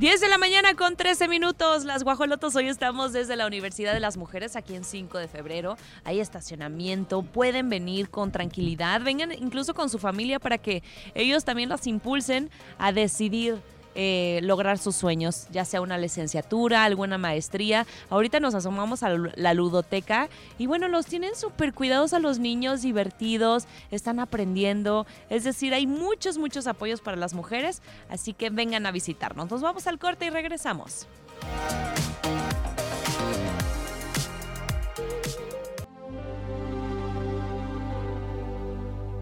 [0.00, 1.84] 10 de la mañana con 13 minutos.
[1.84, 5.76] Las Guajolotos, hoy estamos desde la Universidad de las Mujeres aquí en 5 de febrero.
[6.04, 10.82] Hay estacionamiento, pueden venir con tranquilidad, vengan incluso con su familia para que
[11.14, 13.58] ellos también las impulsen a decidir.
[13.94, 17.86] Eh, lograr sus sueños, ya sea una licenciatura, alguna maestría.
[18.08, 22.82] Ahorita nos asomamos a la ludoteca y bueno, los tienen súper cuidados a los niños,
[22.82, 25.06] divertidos, están aprendiendo.
[25.28, 29.50] Es decir, hay muchos, muchos apoyos para las mujeres, así que vengan a visitarnos.
[29.50, 31.06] Nos vamos al corte y regresamos.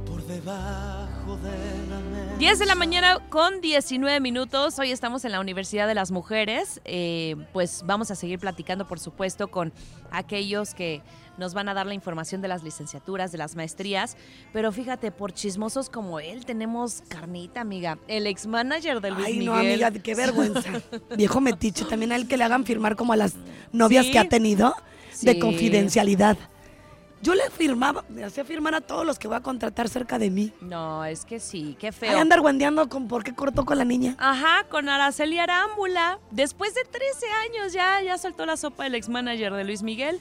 [0.07, 1.78] Por debajo de.
[2.39, 4.79] 10 de la mañana con 19 minutos.
[4.79, 6.81] Hoy estamos en la Universidad de las Mujeres.
[6.85, 9.73] Eh, pues vamos a seguir platicando, por supuesto, con
[10.13, 11.03] aquellos que
[11.37, 14.17] nos van a dar la información de las licenciaturas, de las maestrías.
[14.53, 17.99] Pero fíjate, por chismosos como él, tenemos carnita, amiga.
[18.07, 20.63] El ex manager de Luis Ay, no, amiga, qué vergüenza.
[21.17, 23.35] Viejo metiche, también a él que le hagan firmar como a las
[23.73, 24.13] novias Sí.
[24.13, 24.77] que ha tenido
[25.23, 25.39] de Sí.
[25.41, 26.39] confidencialidad.
[27.21, 30.31] Yo le firmaba, le hacía firmar a todos los que voy a contratar cerca de
[30.31, 30.53] mí.
[30.61, 32.19] No, es que sí, qué Ahí feo.
[32.19, 34.15] andar guandeando con por qué cortó con la niña.
[34.19, 36.21] Ajá, con Araceli Arámbula.
[36.31, 40.21] Después de 13 años ya, ya soltó la sopa el ex manager de Luis Miguel.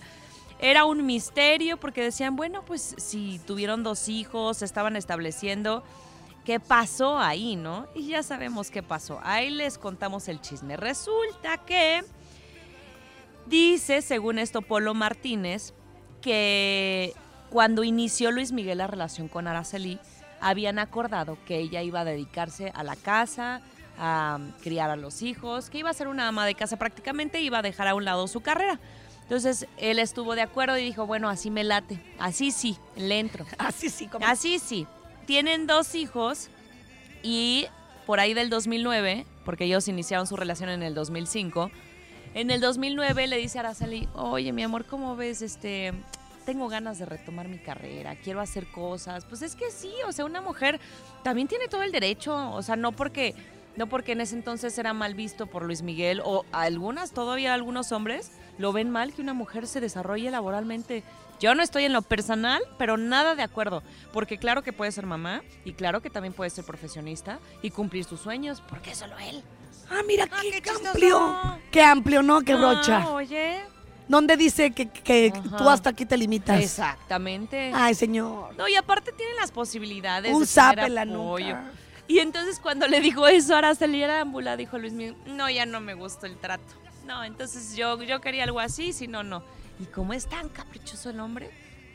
[0.59, 5.83] Era un misterio porque decían, bueno, pues si tuvieron dos hijos, se estaban estableciendo,
[6.45, 7.85] ¿qué pasó ahí, no?
[7.93, 9.19] Y ya sabemos qué pasó.
[9.21, 10.75] Ahí les contamos el chisme.
[10.75, 12.03] Resulta que
[13.45, 15.73] dice, según esto, Polo Martínez,
[16.27, 17.13] que
[17.49, 19.97] cuando inició Luis Miguel la relación con Araceli,
[20.41, 23.61] habían acordado que ella iba a dedicarse a la casa,
[23.97, 27.59] a criar a los hijos, que iba a ser una ama de casa prácticamente, iba
[27.59, 28.77] a dejar a un lado su carrera.
[29.23, 33.45] Entonces él estuvo de acuerdo y dijo, bueno, así me late, así sí, le entro.
[33.57, 34.27] Así sí, como.
[34.27, 34.85] Así sí.
[35.25, 36.49] Tienen dos hijos
[37.23, 37.67] y
[38.05, 41.71] por ahí del 2009, porque ellos iniciaron su relación en el 2005,
[42.33, 45.41] en el 2009 le dice a Araceli, oye mi amor, ¿cómo ves?
[45.41, 45.93] Este,
[46.47, 49.25] tengo ganas de retomar mi carrera, quiero hacer cosas.
[49.25, 50.79] Pues es que sí, o sea, una mujer
[51.21, 53.35] también tiene todo el derecho, o sea, no porque...
[53.75, 57.91] No porque en ese entonces era mal visto por Luis Miguel o algunas, todavía algunos
[57.91, 61.03] hombres, lo ven mal que una mujer se desarrolle laboralmente.
[61.39, 63.83] Yo no estoy en lo personal, pero nada de acuerdo.
[64.13, 68.03] Porque claro que puede ser mamá y claro que también puede ser profesionista y cumplir
[68.05, 68.63] sus sueños.
[68.67, 69.43] porque solo él?
[69.91, 70.87] Ah, mira, Ah, qué, qué chistoso.
[70.89, 71.59] amplio.
[71.69, 72.41] Qué amplio, ¿no?
[72.41, 73.03] Qué brocha.
[73.03, 73.59] Ah, oye.
[74.07, 76.61] ¿Dónde dice que, que tú hasta aquí te limitas?
[76.61, 77.71] Exactamente.
[77.73, 78.55] Ay, señor.
[78.57, 81.71] No, y aparte tienen las posibilidades Un zap en la nuca.
[82.07, 85.81] Y entonces cuando le dijo eso a Araceli Arámbula, dijo Luis Miguel, no, ya no
[85.81, 86.63] me gustó el trato.
[87.05, 89.43] No, entonces yo, yo quería algo así, si no, no.
[89.79, 91.49] Y como es tan caprichoso el hombre,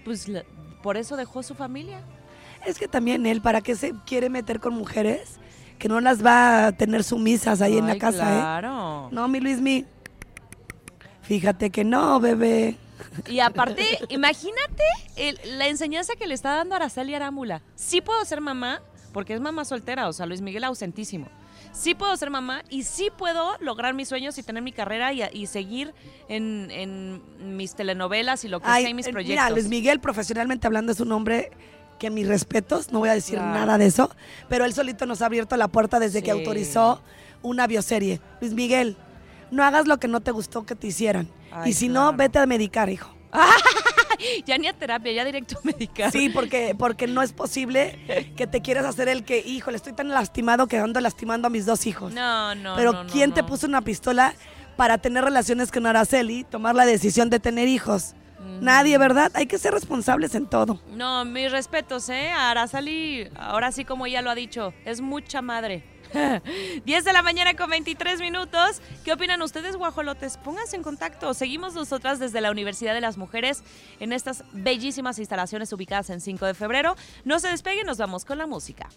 [0.04, 0.44] pues la-
[0.82, 2.02] por eso dejó su familia.
[2.66, 5.38] Es que también él, ¿para qué se quiere meter con mujeres
[5.78, 9.06] que no las va a tener sumisas ahí en la casa, claro.
[9.10, 9.14] eh?
[9.14, 9.86] No, mi Luismi.
[11.22, 12.76] Fíjate que no, bebé.
[13.28, 14.82] Y aparte, imagínate
[15.16, 17.62] el- la enseñanza que le está dando Araceli Arámbula.
[17.74, 18.80] Sí puedo ser mamá,
[19.12, 21.28] porque es mamá soltera, o sea, Luis Miguel ausentísimo.
[21.72, 25.22] Sí puedo ser mamá y sí puedo lograr mis sueños y tener mi carrera y,
[25.32, 25.94] y seguir
[26.28, 29.42] en, en mis telenovelas y lo que sea y mis eh, proyectos.
[29.44, 31.50] Mira, Luis Miguel, profesionalmente hablando, es un hombre
[31.98, 33.54] que mis respetos, no voy a decir Claro.
[33.54, 34.10] nada de eso,
[34.48, 37.00] pero él solito nos ha abierto la puerta desde que autorizó
[37.42, 38.20] una bioserie.
[38.40, 38.96] Luis Miguel,
[39.52, 41.28] no hagas lo que no te gustó que te hicieran.
[41.52, 43.14] Ay, y si no, vete a medicar, hijo.
[44.46, 46.12] Ya ni a terapia, ya directo a medicar.
[46.12, 47.98] Sí, porque, porque no es posible
[48.36, 51.66] que te quieras hacer el que, híjole, estoy tan lastimado que ando lastimando a mis
[51.66, 52.12] dos hijos.
[52.12, 52.76] No, no.
[52.76, 54.34] Pero no, no, ¿quién te puso una pistola
[54.76, 58.14] para tener relaciones con Araceli, tomar la decisión de tener hijos?
[58.60, 59.32] Nadie, ¿verdad?
[59.34, 60.80] Hay que ser responsables en todo.
[60.90, 62.30] No, mis respetos, ¿eh?
[62.30, 65.84] A Araceli, ahora sí como ella lo ha dicho, es mucha madre.
[66.84, 68.80] 10 de la mañana con 23 minutos.
[69.04, 70.36] ¿Qué opinan ustedes, guajolotes?
[70.36, 71.34] Pónganse en contacto.
[71.34, 73.62] Seguimos nosotras desde la Universidad de las Mujeres
[74.00, 76.96] en estas bellísimas instalaciones ubicadas en 5 de febrero.
[77.24, 78.88] No se despeguen, nos vamos con la música.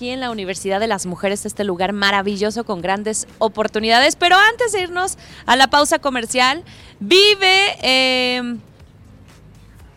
[0.00, 4.16] Aquí en la Universidad de las Mujeres, este lugar maravilloso con grandes oportunidades.
[4.16, 6.64] Pero antes de irnos a la pausa comercial,
[7.00, 8.56] vive eh,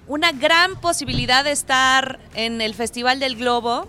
[0.10, 3.88] una gran posibilidad de estar en el Festival del Globo.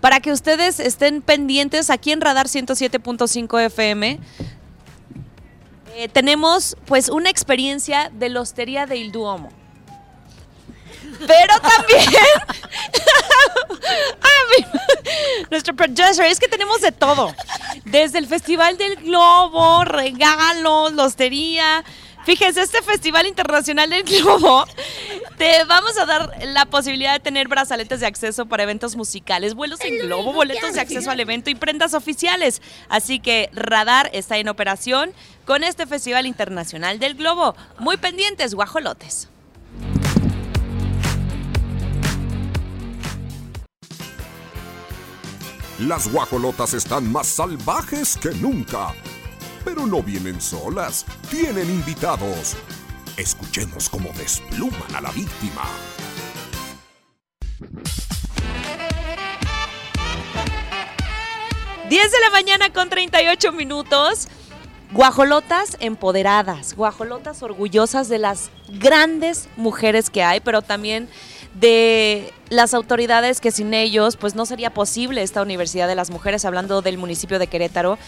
[0.00, 4.20] Para que ustedes estén pendientes aquí en Radar 107.5 FM.
[5.96, 9.57] eh, tenemos pues una experiencia de la hostería de Il Duomo.
[11.26, 12.04] Pero también
[15.50, 17.34] nuestro producer, es que tenemos de todo.
[17.84, 21.84] Desde el Festival del Globo, regalos, lostería.
[22.24, 24.66] Fíjense, este Festival Internacional del Globo,
[25.38, 29.80] te vamos a dar la posibilidad de tener brazaletes de acceso para eventos musicales, vuelos
[29.80, 32.60] en globo, boletos de acceso al evento y prendas oficiales.
[32.90, 35.12] Así que Radar está en operación
[35.46, 37.56] con este Festival Internacional del Globo.
[37.78, 39.28] Muy pendientes, guajolotes.
[45.78, 48.94] Las guajolotas están más salvajes que nunca.
[49.64, 52.56] Pero no vienen solas, tienen invitados.
[53.16, 55.62] Escuchemos cómo despluman a la víctima.
[57.60, 58.08] Wow.
[61.88, 64.28] 10 de la mañana con 38 minutos.
[64.90, 71.08] Guajolotas empoderadas, guajolotas orgullosas de las grandes mujeres que hay, pero también
[71.54, 76.44] de las autoridades que sin ellos pues no sería posible esta Universidad de las Mujeres,
[76.44, 77.98] hablando del municipio de Querétaro.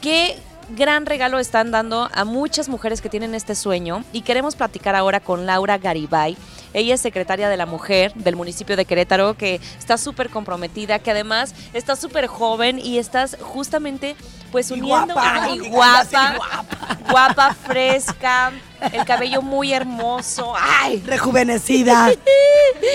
[0.00, 0.36] Qué
[0.70, 5.20] gran regalo están dando a muchas mujeres que tienen este sueño y queremos platicar ahora
[5.20, 6.36] con Laura Garibay.
[6.74, 11.10] Ella es secretaria de la mujer del municipio de Querétaro que está súper comprometida, que
[11.12, 14.16] además está súper joven y estás justamente
[14.52, 16.64] pues Y uniendo guapa, Ay, y guapa, guapa,
[17.10, 18.52] guapa, fresca,
[18.92, 20.52] el cabello muy hermoso.
[20.56, 22.10] Ay, Rejuvenecida.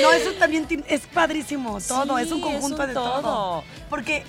[0.01, 1.79] No, eso también es padrísimo.
[1.85, 3.21] Todo, Sí, es un conjunto es un de todo.
[3.21, 3.63] todo.
[3.89, 4.23] Porque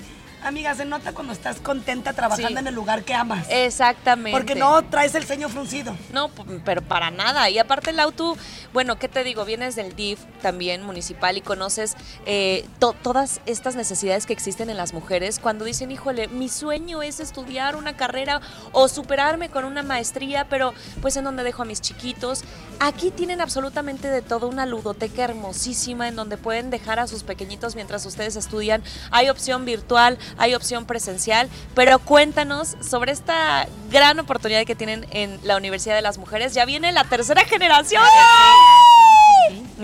[0.45, 2.57] Amiga, se nota cuando estás contenta trabajando Sí.
[2.59, 3.47] en el lugar que amas.
[3.49, 4.37] Exactamente.
[4.37, 5.97] Porque no traes el ceño fruncido.
[6.13, 6.31] No,
[6.65, 7.49] pero para nada.
[7.49, 8.37] Y aparte, Lau, tú,
[8.73, 9.45] bueno, ¿qué te digo?
[9.45, 11.95] Vienes del DIF también municipal y conoces
[12.27, 17.03] eh, to- todas estas necesidades que existen en las mujeres cuando dicen, híjole, mi sueño
[17.03, 18.41] es estudiar una carrera
[18.73, 22.43] o superarme con una maestría, pero pues en donde dejo a mis chiquitos.
[22.81, 27.77] Aquí tienen absolutamente de todo una ludoteca hermosísima en donde pueden dejar a sus pequeñitos
[27.77, 28.83] mientras ustedes estudian.
[29.13, 35.39] Hay opción virtual, hay opción presencial, pero cuéntanos sobre esta gran oportunidad que tienen en
[35.45, 36.55] la Universidad de las Mujeres.
[36.55, 38.03] Ya viene la tercera generación.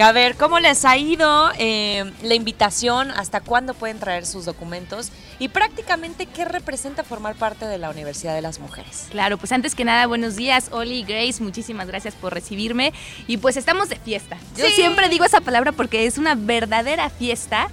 [0.01, 3.11] A ver, ¿cómo les ha ido eh, la invitación?
[3.11, 5.11] ¿Hasta cuándo pueden traer sus documentos?
[5.41, 9.09] Y prácticamente, ¿qué representa formar parte de la Universidad de las Mujeres?
[9.11, 12.93] Claro, pues antes que nada, buenos días, Oli, Grace, muchísimas gracias por recibirme.
[13.27, 14.37] Y pues estamos de fiesta.
[14.57, 14.73] Yo Sí.
[14.75, 17.69] siempre digo esa palabra porque es una verdadera fiesta.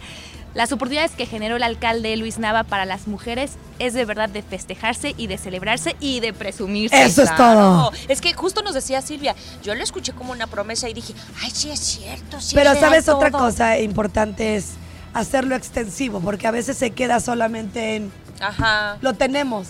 [0.55, 4.41] Las oportunidades que generó el alcalde Luis Nava para las mujeres es de verdad de
[4.41, 7.03] festejarse y de celebrarse y de presumirse.
[7.03, 7.91] Eso es todo.
[8.07, 11.13] Es que justo nos decía Silvia, yo lo escuché como una promesa y dije,
[11.43, 13.41] ay, sí es cierto, sí Pero sabes otra todo".
[13.41, 14.69] cosa importante es
[15.13, 18.97] hacerlo extensivo, porque a veces se queda solamente en Ajá.
[19.01, 19.67] lo tenemos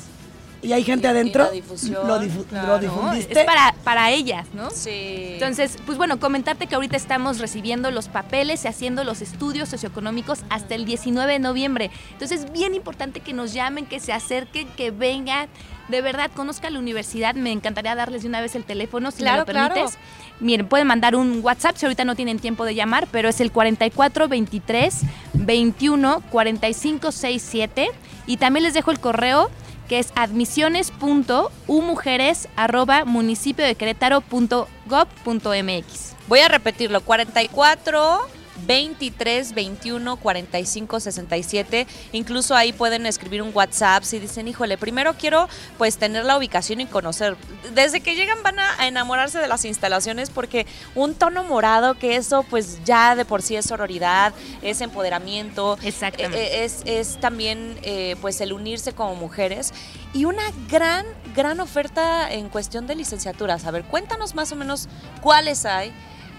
[0.65, 1.43] y hay gente Y- y adentro.
[1.45, 2.67] la difusión, lo, difu- claro.
[2.67, 2.79] lo ¿no?
[2.79, 3.39] difundiste.
[3.39, 4.69] Es para, para ellas, ¿no?
[4.71, 4.89] Sí.
[5.33, 10.39] Entonces, pues bueno, comentarte que ahorita estamos recibiendo los papeles y haciendo los estudios socioeconómicos
[10.49, 11.91] hasta el 19 de noviembre.
[12.11, 15.47] Entonces, es bien importante que nos llamen, que se acerquen, que vengan.
[15.87, 17.35] De verdad, conozca la universidad.
[17.35, 19.91] Me encantaría darles de una vez el teléfono, si Claro, me lo permites.
[19.91, 20.05] claro.
[20.39, 23.51] Miren, pueden mandar un WhatsApp si ahorita no tienen tiempo de llamar, pero es el
[23.51, 25.01] 44 23
[25.33, 27.89] 21 45 67.
[28.27, 29.49] Y también les dejo el correo
[29.87, 36.15] que es admisiones.umujeres arroba municipio de querétaro.gov.mx.
[36.27, 38.27] Voy a repetirlo, 44
[38.65, 41.87] 23 21 45 67.
[42.11, 46.81] Incluso ahí pueden escribir un WhatsApp si dicen, híjole, primero quiero pues tener la ubicación
[46.81, 47.37] y conocer.
[47.73, 50.65] Desde que llegan van a enamorarse de las instalaciones porque
[50.95, 56.61] un tono morado, que eso pues ya de por sí es sororidad, es empoderamiento, Exactamente.
[56.61, 59.73] eh, es, es también eh, pues el unirse como mujeres
[60.13, 63.65] y una gran, gran oferta en cuestión de licenciaturas.
[63.65, 64.87] A ver, cuéntanos más o menos
[65.21, 65.93] cuáles hay,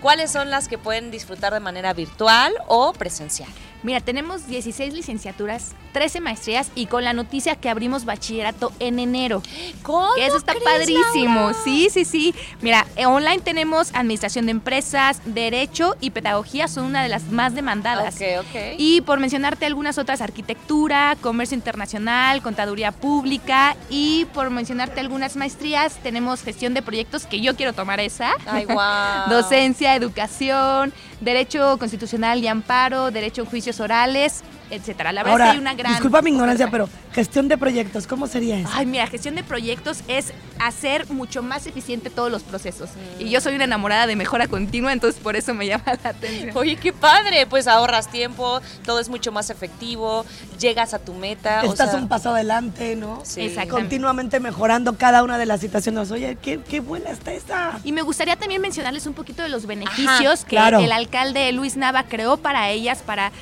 [0.07, 3.49] cuáles son las que pueden disfrutar de manera virtual o presencial.
[3.87, 9.43] Mira, tenemos 16 licenciaturas, 13 maestrías y con la noticia que abrimos bachillerato en enero.
[9.83, 11.41] ¿Cómo Que eso está crees, padrísimo.
[11.43, 11.57] Laura?
[11.63, 12.35] Sí, sí, sí.
[12.63, 17.55] Mira, eh, online tenemos administración de empresas, derecho y pedagogía son una de las más
[17.55, 18.17] demandadas.
[18.17, 18.75] Ok, ok.
[18.77, 25.95] Y por mencionarte algunas otras, arquitectura, comercio internacional, contaduría pública y por mencionarte algunas maestrías,
[26.03, 28.33] tenemos gestión de proyectos, que yo quiero tomar esa.
[28.47, 29.29] Ay, guau.
[29.31, 35.13] Docencia, educación, derecho constitucional y amparo, derecho en juicios orales, etcétera.
[35.13, 35.93] La verdad Ahora, es que hay una gran.
[35.93, 38.69] disculpa mi ignorancia, pero gestión de proyectos, ¿cómo sería eso?
[38.73, 42.91] Ay, mira, gestión de proyectos es hacer mucho más eficiente todos los procesos.
[42.91, 43.23] Mm.
[43.23, 46.57] Y yo soy una enamorada de mejora continua, entonces por eso me llama la atención.
[46.57, 50.25] Oye, qué padre, pues ahorras tiempo, todo es mucho más efectivo,
[50.59, 51.63] llegas a tu meta.
[51.65, 53.21] o Estás sea, un paso adelante, ¿no?
[53.25, 53.43] Sí.
[53.43, 53.71] Exactamente.
[53.71, 56.11] Continuamente mejorando cada una de las situaciones.
[56.11, 57.79] Oye, qué, qué buena está esta.
[57.85, 60.81] Y me gustaría también mencionarles un poquito de los beneficios que claro.
[60.81, 63.33] el alcalde Luis Nava creó para ellas, para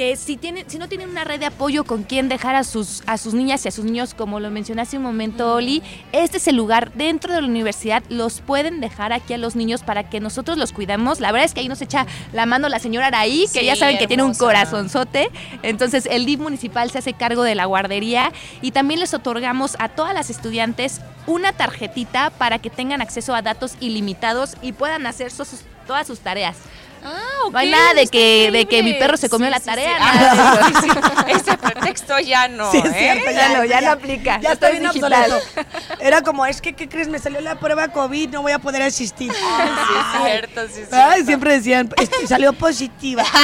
[0.00, 3.02] que si tienen, si no tienen una red de apoyo con quien dejar a sus,
[3.04, 5.82] a sus niñas y a sus niños, como lo mencioné hace un momento, Oli,
[6.12, 9.82] este es el lugar dentro de la universidad, los pueden dejar aquí a los niños
[9.82, 11.20] para que nosotros los cuidemos.
[11.20, 13.76] La verdad es que ahí nos echa la mano la señora Araí, que Sí, ya
[13.76, 15.28] saben que tiene un corazonzote.
[15.62, 18.32] Entonces el DIF municipal se hace cargo de la guardería
[18.62, 23.42] y también les otorgamos a todas las estudiantes una tarjetita para que tengan acceso a
[23.42, 26.56] datos ilimitados y puedan hacer sus- todas sus tareas.
[27.04, 29.50] Ah, ok, No hay nada de está que, de que mi perro se comió Sí,
[29.52, 29.94] la tarea.
[29.96, 30.00] sí.
[30.00, 30.80] nada de Ah, eso.
[30.80, 31.30] sí, sí.
[31.50, 32.70] Ese pretexto ya no.
[32.70, 32.94] Sí, es ¿eh?
[32.98, 35.32] cierto, Ya no, ya no aplica, Ya ya está todo bien digital.
[35.32, 35.68] obsoleto.
[36.00, 37.08] Era como, es que, ¿qué crees?
[37.08, 39.32] Me salió la prueba COVID, no voy a poder asistir.
[39.32, 43.24] Ay, sí, es cierto, sí, Ay, siempre decían, "Este, salió positiva.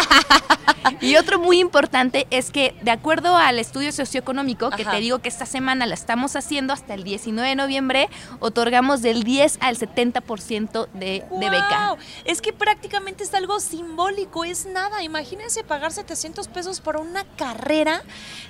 [1.00, 4.92] Y otro muy importante es que, de acuerdo al estudio socioeconómico, que Ajá.
[4.92, 9.24] te digo que esta semana la estamos haciendo hasta el 19 de noviembre, otorgamos del
[9.24, 11.96] 10 al 70% de, de beca.
[12.24, 15.04] Es que prácticamente es algo simbólico, es nada.
[15.04, 18.02] Imagínense pagar 700 pesos por una carrera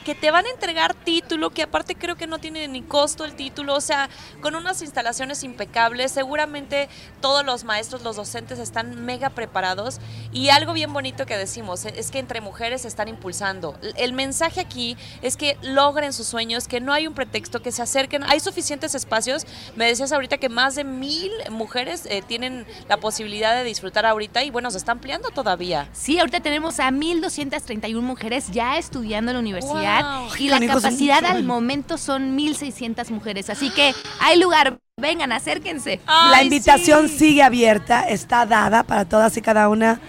[0.06, 3.34] que te van a entregar título, que aparte creo que no tiene ni costo el
[3.36, 4.08] título, o sea,
[4.40, 6.12] con unas instalaciones impecables.
[6.12, 6.88] Seguramente
[7.20, 10.00] todos los maestros, los docentes están mega preparados.
[10.32, 13.78] Y algo bien bonito que decimos eh, es que entre mujeres se están impulsando.
[13.96, 17.82] El- mensaje aquí es que logren sus sueños, que no hay un pretexto, que se
[17.82, 18.22] acerquen.
[18.24, 19.44] Hay suficientes espacios.
[19.76, 24.42] Me decías ahorita que más de mil mujeres eh, tienen la posibilidad de disfrutar ahorita
[24.42, 25.88] y bueno, se está ampliando todavía.
[25.92, 31.42] Sí, ahorita tenemos a 1.231 mujeres ya estudiando en la universidad y la capacidad al
[31.42, 33.50] momento son 1.600 mujeres.
[33.50, 35.98] Así que hay lugar, vengan, acérquense.
[36.06, 37.18] La invitación sí.
[37.18, 40.00] sigue abierta, está dada para todas y cada una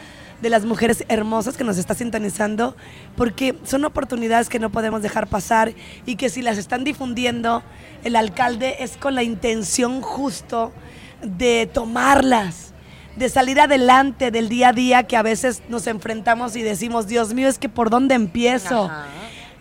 [0.43, 2.77] de las mujeres hermosas que nos está sintonizando,
[3.15, 5.73] porque son oportunidades que no podemos dejar pasar
[6.05, 7.63] y que si las están difundiendo,
[8.03, 10.71] el alcalde es con la intención justo
[11.23, 12.66] de tomarlas,
[13.17, 17.33] de salir adelante del día a día que a veces nos enfrentamos y decimos, Dios
[17.33, 18.85] mío, es que por dónde empiezo.
[18.85, 19.07] Ajá.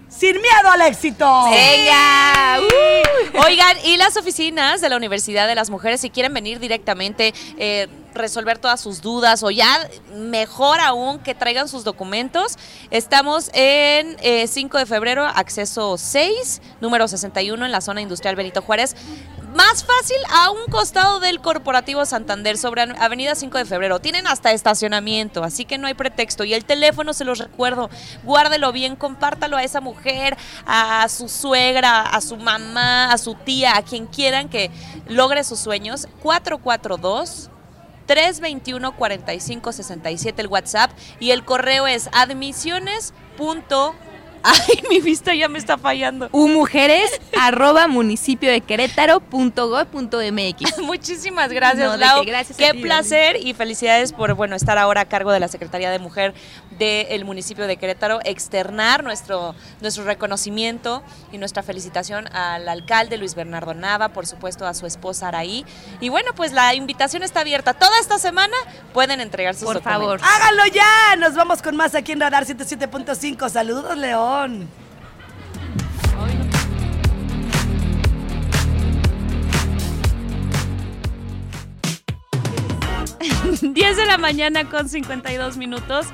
[0.08, 1.26] Sin miedo al éxito.
[1.50, 2.60] ¡Venga!
[2.60, 3.44] Uh.
[3.44, 7.88] Oigan, y las oficinas de la Universidad de las Mujeres, si quieren venir directamente, eh,
[8.14, 12.56] resolver todas sus dudas o ya mejor aún que traigan sus documentos,
[12.90, 18.62] estamos en eh, 5 de febrero, acceso 6, número 61 en la zona industrial Benito
[18.62, 18.96] Juárez.
[19.56, 24.00] Más fácil a un costado del Corporativo Santander sobre Avenida 5 de Febrero.
[24.00, 26.44] Tienen hasta estacionamiento, así que no hay pretexto.
[26.44, 27.88] Y el teléfono, se los recuerdo,
[28.22, 30.36] guárdelo bien, compártalo a esa mujer,
[30.66, 34.70] a su suegra, a su mamá, a su tía, a quien quieran que
[35.08, 36.06] logre sus sueños.
[36.22, 37.48] 442
[38.04, 43.14] 321 4567 el WhatsApp y el correo es admisiones.
[44.46, 46.28] Ay, mi vista ya me está fallando.
[46.32, 50.78] Umujeres arroba municipio de Querétaro punto go punto MX.
[50.82, 52.22] Muchísimas gracias, No, Lau.
[52.24, 55.40] qué, gracias a Qué ti, placer y felicidades por bueno estar ahora a cargo de
[55.40, 56.32] la Secretaría de Mujer
[56.78, 61.02] del municipio de Querétaro, externar nuestro, nuestro reconocimiento
[61.32, 65.64] y nuestra felicitación al alcalde Luis Bernardo Nava, por supuesto a su esposa Araí.
[66.00, 67.74] Y bueno, pues la invitación está abierta.
[67.74, 68.54] Toda esta semana
[68.92, 70.20] pueden entregar sus Por documentos.
[70.20, 70.20] favor.
[70.22, 71.16] Háganlo ya.
[71.18, 73.48] Nos vamos con más aquí en Radar 107.5.
[73.48, 74.68] Saludos, León.
[83.60, 86.06] 10 de la mañana con 52 minutos.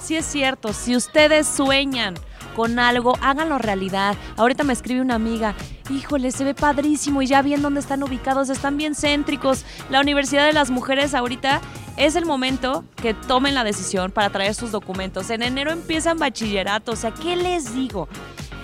[0.00, 2.14] Sí es cierto, si ustedes sueñan
[2.56, 4.16] con algo, háganlo realidad.
[4.36, 5.54] Ahorita me escribe una amiga,
[5.90, 9.64] híjole, se ve padrísimo y ya bien dónde están ubicados, están bien céntricos.
[9.90, 11.60] La Universidad de las Mujeres ahorita
[11.96, 15.28] es el momento que tomen la decisión para traer sus documentos.
[15.30, 18.08] En enero empiezan bachillerato, o sea, ¿qué les digo?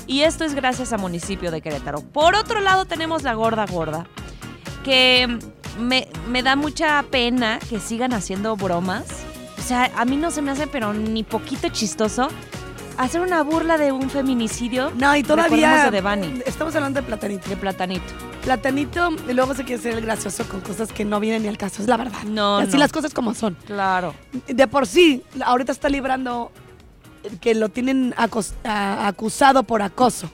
[0.07, 2.01] Y esto es gracias a municipio de Querétaro.
[2.01, 4.07] Por otro lado tenemos la gorda gorda,
[4.85, 5.39] que
[5.79, 9.26] me, me da mucha pena que sigan haciendo bromas.
[9.67, 12.29] O sea, a mí no se me hace, pero ni poquito chistoso,
[12.99, 14.93] hacer una burla de un feminicidio.
[14.97, 15.87] No, y todavía.
[15.87, 17.49] de Devani, Estamos hablando de Platanito.
[17.51, 18.05] de Platanito.
[18.45, 21.59] Platanito, y luego se quiere ser el gracioso con cosas que no vienen ni al
[21.59, 21.83] caso.
[21.83, 22.23] Es la verdad.
[22.23, 22.79] No, Así no.
[22.79, 23.57] las cosas como son.
[23.67, 24.15] Claro.
[24.47, 26.53] De por sí, ahorita está librando
[27.41, 30.31] que lo tienen acusado por acoso.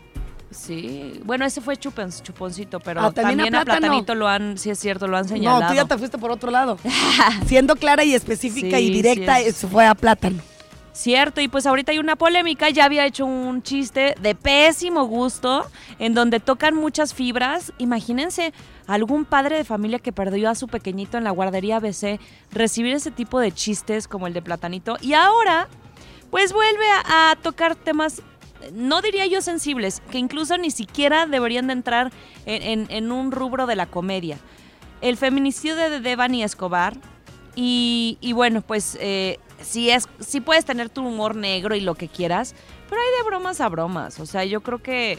[0.52, 1.20] Sí.
[1.24, 3.80] Bueno, ese fue Chupens, Chuponcito, pero Ah, también también, a Plátano.
[3.86, 5.62] Platanito lo han, sí es cierto, lo han señalado.
[5.62, 6.78] No, tú ya te fuiste por otro lado.
[7.46, 9.56] Siendo clara y específica Sí, y directa, sí es.
[9.56, 10.40] eso fue a plátano.
[10.94, 15.66] Cierto, y pues ahorita hay una polémica, ya había hecho un chiste de pésimo gusto,
[15.98, 17.72] en donde tocan muchas fibras.
[17.78, 18.52] Imagínense
[18.86, 23.10] algún padre de familia que perdió a su pequeñito en la guardería ABC, recibir ese
[23.10, 25.66] tipo de chistes como el de Platanito, y ahora
[26.30, 28.20] pues vuelve a, a tocar temas,
[28.72, 32.12] no diría yo sensibles, que incluso ni siquiera deberían de entrar
[32.46, 34.38] en, un rubro de la comedia.
[35.00, 36.96] El feminicidio de Devani Escobar,
[37.54, 41.94] y, y bueno, pues eh, sí, es, sí puedes tener tu humor negro y lo
[41.94, 42.54] que quieras,
[42.88, 44.20] pero hay de bromas a bromas.
[44.20, 45.18] O sea, yo creo que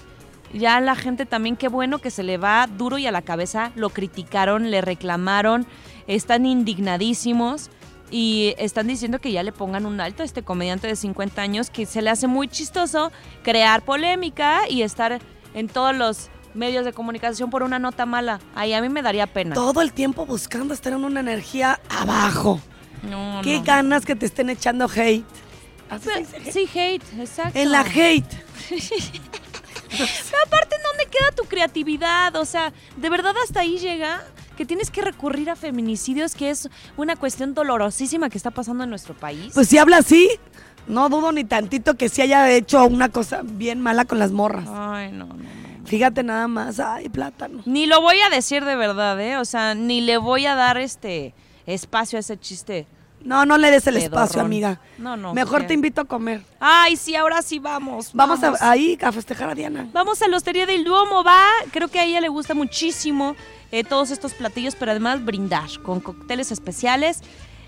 [0.54, 3.72] ya la gente también, qué bueno que se le va duro y a la cabeza,
[3.76, 5.66] lo criticaron, le reclamaron,
[6.08, 7.70] están indignadísimos
[8.14, 11.72] y están diciendo que ya le pongan un alto a este comediante de 50 años
[11.72, 13.11] que se le hace muy chistoso
[13.41, 15.20] crear polémica y estar
[15.55, 18.39] en todos los medios de comunicación por una nota mala.
[18.53, 19.55] Ahí a mí me daría pena.
[19.55, 22.61] Todo el tiempo buscando estar en una energía abajo.
[23.01, 23.64] No, Qué no.
[23.64, 25.26] ganas que te estén echando hate.
[26.51, 27.57] Sí, hate, exacto.
[27.57, 28.32] En la hate.
[29.89, 32.36] Pero aparte, ¿dónde queda tu creatividad?
[32.36, 34.24] O sea, ¿de verdad hasta ahí llega?
[34.66, 39.14] Tienes que recurrir a feminicidios, que es una cuestión dolorosísima que está pasando en nuestro
[39.16, 39.51] país.
[39.53, 40.30] Pues si habla así,
[40.88, 44.68] no dudo ni tantito que sí haya hecho una cosa bien mala con las morras.
[44.70, 45.86] Ay, no, no, no.
[45.86, 47.61] Fíjate nada más, ay, plátano.
[47.66, 49.38] Ni lo voy a decir de verdad, ¿eh?
[49.38, 51.34] O sea, ni le voy a dar este
[51.66, 52.88] espacio a ese chiste.
[53.22, 54.14] No, no le des el Pedorrón.
[54.24, 54.82] espacio, amiga.
[54.97, 55.34] No, no.
[55.34, 56.41] Mejor porque- te invito a comer.
[56.59, 58.11] Ay, sí, ahora sí vamos.
[58.14, 59.88] Vamos, a- ahí a festejar a Diana.
[59.93, 61.41] Vamos a la Hostería del Duomo, va.
[61.72, 63.36] Creo que a ella le gusta muchísimo
[63.74, 67.22] eh, todos estos platillos, pero además brindar con cócteles especiales.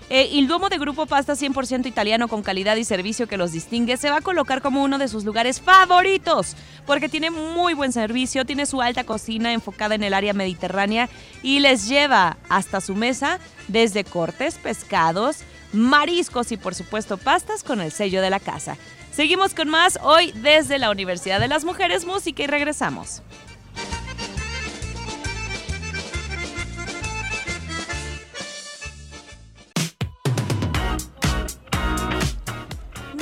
[0.08, 3.96] Eh, Il Duomo de Grupo Pasta 100% italiano con calidad y servicio que los distingue
[3.96, 6.54] se va a colocar como uno de sus lugares favoritos
[6.86, 11.08] porque tiene muy buen servicio, tiene su alta cocina enfocada en el área mediterránea
[11.42, 15.38] y les lleva hasta su mesa desde cortes, pescados,
[15.72, 18.76] mariscos y por supuesto pastas con el sello de la casa.
[19.10, 23.22] Seguimos con más hoy desde la Universidad de las Mujeres Música y regresamos.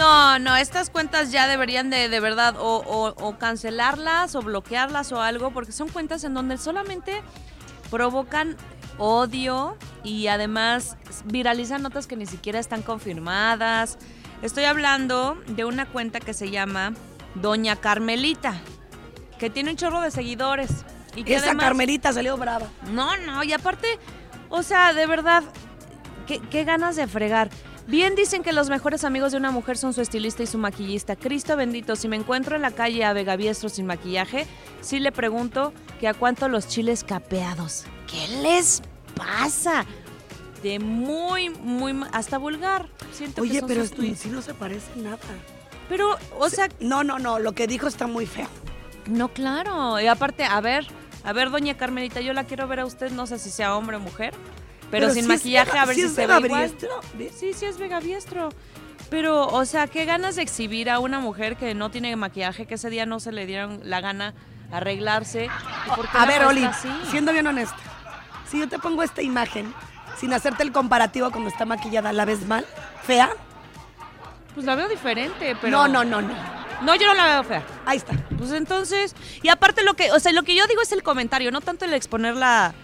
[0.04, 5.12] No, no, estas cuentas ya deberían de, de verdad o, o- o cancelarlas o bloquearlas
[5.12, 7.22] o algo, porque son cuentas en donde solamente
[7.90, 8.54] provocan
[8.98, 13.96] odio y además viralizan notas que ni siquiera están confirmadas.
[14.42, 16.92] Estoy hablando de una cuenta que se llama
[17.34, 18.60] Doña Carmelita,
[19.38, 20.70] que tiene un chorro de seguidores.
[21.16, 22.66] Y que Esa además- Carmelita salió brava.
[22.90, 23.86] no, no, y aparte,
[24.50, 25.44] o sea, de verdad,
[26.26, 27.48] qué, qué ganas de fregar.
[27.86, 31.16] Bien dicen que los mejores amigos de una mujer son su estilista y su maquillista.
[31.16, 34.46] Cristo bendito, si me encuentro en la calle a Vega Biestro sin maquillaje,
[34.80, 37.84] sí le pregunto que a cuánto los chiles capeados.
[38.10, 38.82] ¿Qué les
[39.14, 39.84] pasa?
[40.62, 42.88] De muy, muy, hasta vulgar.
[43.12, 44.20] Siento que Oye, son pero tweets.
[44.20, 45.18] sí no se parece nada.
[45.90, 48.48] Pero, o sea, No, no, no, lo que dijo está muy feo.
[49.06, 50.00] no, claro.
[50.00, 50.86] Y aparte, a ver,
[51.22, 53.98] a ver, doña Carmelita, yo la quiero ver a usted, no sé si sea hombre
[53.98, 54.32] o mujer,
[55.00, 56.72] pero, sin maquillaje, a ver si es se ve igual.
[57.36, 58.50] Sí, sí es Vega Biestro.
[59.10, 62.74] Pero, o sea, qué ganas de exhibir a una mujer que no tiene maquillaje, que
[62.74, 64.34] ese día no se le dieron la gana
[64.72, 65.46] arreglarse.
[65.46, 66.88] ¿Y por qué A ver, Oli, así?
[67.10, 67.76] siendo bien honesta,
[68.48, 69.74] si yo te pongo esta imagen
[70.16, 72.64] sin hacerte el comparativo cuando está maquillada, ¿la ves mal?
[73.04, 73.30] ¿Fea?
[74.54, 75.76] Pues la veo diferente, pero...
[75.76, 76.34] No, no, no, no.
[76.82, 77.64] No, yo no la veo fea.
[77.84, 78.12] Ahí está.
[78.38, 81.50] Pues entonces, y aparte lo que, o sea, lo que yo digo es el comentario,
[81.50, 82.74] no tanto el exponer la,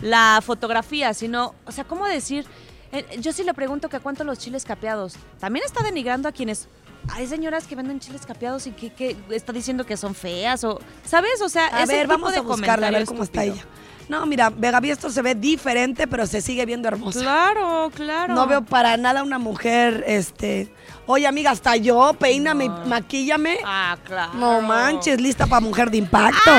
[0.00, 2.46] la fotografía, sino, o sea, ¿cómo decir?
[2.92, 5.14] Eh, yo sí le pregunto que a cuánto los chiles capeados.
[5.38, 6.68] También está denigrando a quienes
[7.10, 10.78] hay señoras que venden chiles capeados y que, que está diciendo que son feas o,
[11.04, 11.40] ¿sabes?
[11.42, 13.64] O sea, A ese ver, tipo vamos de a buscarla, a ver cómo está ella.
[14.08, 17.20] No, mira, Vega Biestro se ve diferente, pero se sigue viendo hermosa.
[17.20, 18.34] Claro, claro.
[18.34, 20.72] No veo para nada una mujer, este...
[21.04, 23.58] Oye, amiga, hasta yo, peíname, y maquíllame.
[23.64, 24.32] Ah, claro.
[24.34, 26.50] No manches, lista para mujer de impacto.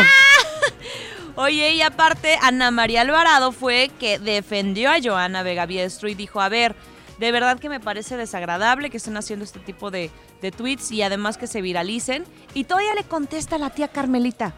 [1.36, 6.42] Oye, y aparte, Ana María Alvarado fue que defendió a Joana Vega Biestro y dijo,
[6.42, 6.76] a ver,
[7.20, 10.12] de verdad que me parece desagradable que estén haciendo este tipo de,
[10.56, 12.24] tweets y además que se viralicen.
[12.54, 14.54] Y todavía le contesta a la tía Carmelita,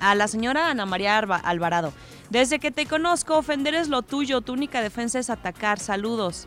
[0.00, 1.92] a la señora Ana María Alvarado.
[2.30, 6.46] Desde que te conozco, ofender es lo tuyo, tu única defensa es atacar, saludos.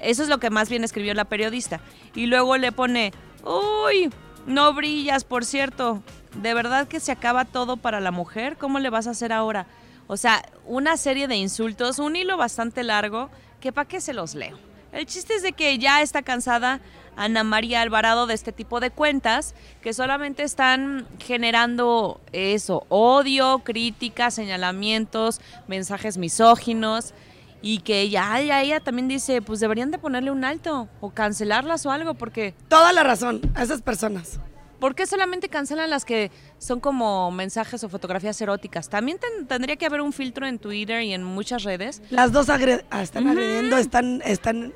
[0.00, 1.80] Eso es lo que más bien escribió la periodista.
[2.14, 3.12] Y luego le pone,
[3.44, 4.10] uy,
[4.46, 6.02] no brillas, por cierto.
[6.42, 8.56] ¿De verdad que se acaba todo para la mujer?
[8.56, 9.66] ¿Cómo le vas a hacer ahora?
[10.06, 13.30] O sea, una serie de insultos, un hilo bastante largo,
[13.60, 14.58] que para qué se los leo.
[14.92, 16.80] El chiste es de que ya está cansada
[17.16, 24.34] Ana María Alvarado de este tipo de cuentas que solamente están generando eso, odio, críticas,
[24.34, 27.14] señalamientos, mensajes misóginos
[27.62, 31.86] y que ya, ya ella también dice, pues deberían de ponerle un alto o cancelarlas
[31.86, 34.38] o algo porque Toda la razón a esas personas.
[34.84, 38.90] ¿Por qué solamente cancelan las que son como mensajes o fotografías eróticas?
[38.90, 42.02] También ten- tendría que haber un filtro en Twitter y en muchas redes.
[42.10, 42.58] Las dos ah,
[43.00, 44.74] están agrediendo, están, están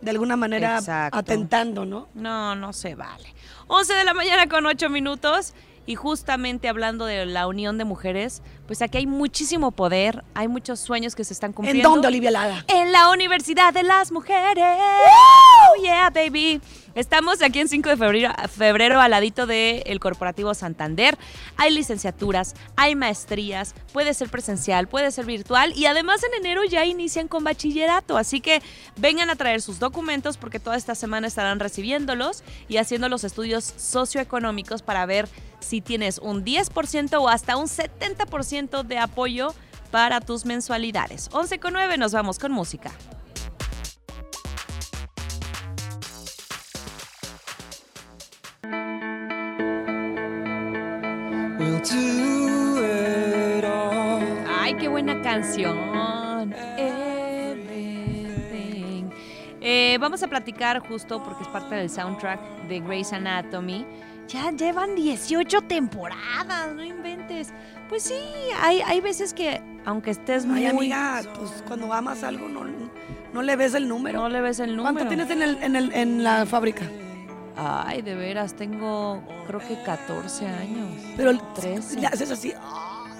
[0.00, 1.18] de alguna manera Exacto.
[1.18, 2.08] atentando, ¿no?
[2.14, 3.34] No, no se vale.
[3.66, 5.52] 11 de la mañana con 8 minutos.
[5.90, 10.78] Y justamente hablando de la unión de mujeres, pues aquí hay muchísimo poder, hay muchos
[10.78, 11.88] sueños que se están ¿En cumpliendo.
[11.90, 12.64] dónde, Olivia Lara?
[12.68, 14.78] En la Universidad de las Mujeres.
[14.78, 16.60] Oh, yeah, baby.
[16.94, 21.18] Estamos aquí en 5 de febrero, febrero al ladito del Corporativo Santander.
[21.56, 26.84] Hay licenciaturas, hay maestrías, puede ser presencial, puede ser virtual y además en enero ya
[26.84, 28.16] inician con bachillerato.
[28.16, 28.62] Así que
[28.96, 33.64] vengan a traer sus documentos porque toda esta semana estarán recibiéndolos y haciendo los estudios
[33.76, 35.28] socioeconómicos para ver
[35.60, 39.54] si tienes un 10% o hasta un 70% de apoyo
[39.90, 41.28] para tus mensualidades.
[41.32, 42.90] 11 con 9, nos vamos con música.
[54.48, 56.54] Ay, qué buena canción.
[56.78, 58.10] Everything.
[59.60, 63.86] Eh, vamos a platicar justo porque es parte del soundtrack de Grey's Anatomy.
[64.32, 67.52] Ya llevan 18 temporadas, no inventes.
[67.88, 68.14] Pues sí,
[68.60, 70.60] hay, hay veces que, aunque estés muy...
[70.60, 72.64] Ay, amiga, pues cuando amas algo no,
[73.32, 74.20] no le ves el número.
[74.20, 74.94] No le ves el número.
[74.94, 76.82] ¿Cuánto tienes en, el, en, el, en la fábrica?
[77.56, 80.88] Ay, de veras, tengo creo que 14 años.
[81.16, 82.00] Pero Trece.
[82.00, 82.52] le haces así.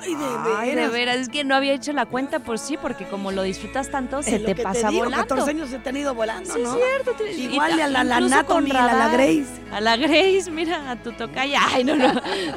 [0.03, 0.25] Ay, de
[0.57, 0.93] Ay, de veras.
[0.93, 4.23] veras, es que no había hecho la cuenta por sí, porque como lo disfrutas tanto,
[4.23, 5.27] se lo te que pasa digo, volando.
[5.27, 6.75] 14 años se te han ido volando, Sí, ¿no?
[6.75, 7.13] es cierto.
[7.13, 9.09] te- y Igual ta- a la, la con a la.
[9.09, 9.47] Grace.
[9.73, 11.61] A la Grace, mira, a tu tocaya.
[11.75, 12.13] Ay, no, no.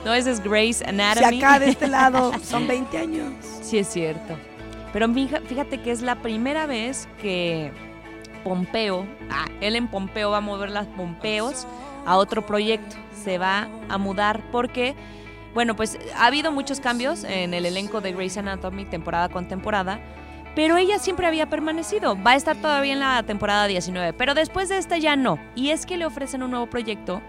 [0.05, 1.37] No, esa es Grace Si Anatomy.
[1.37, 3.33] acá de este lado son 20 años.
[3.61, 4.37] Sí, es cierto.
[4.93, 7.71] Pero fíjate que es la primera vez que
[8.43, 11.65] Pompeo, ah, Ellen Pompeo va a mover las Pompeos
[12.05, 12.95] a otro proyecto.
[13.23, 14.95] Se va a mudar porque,
[15.53, 19.99] bueno, pues ha habido muchos cambios en el elenco de Grey's Anatomy temporada con temporada.
[20.55, 22.15] Pero ella siempre había permanecido.
[22.21, 24.13] Va a estar todavía en la temporada 19.
[24.13, 25.39] Pero después de esta ya no.
[25.55, 27.21] Y es que le ofrecen un nuevo proyecto.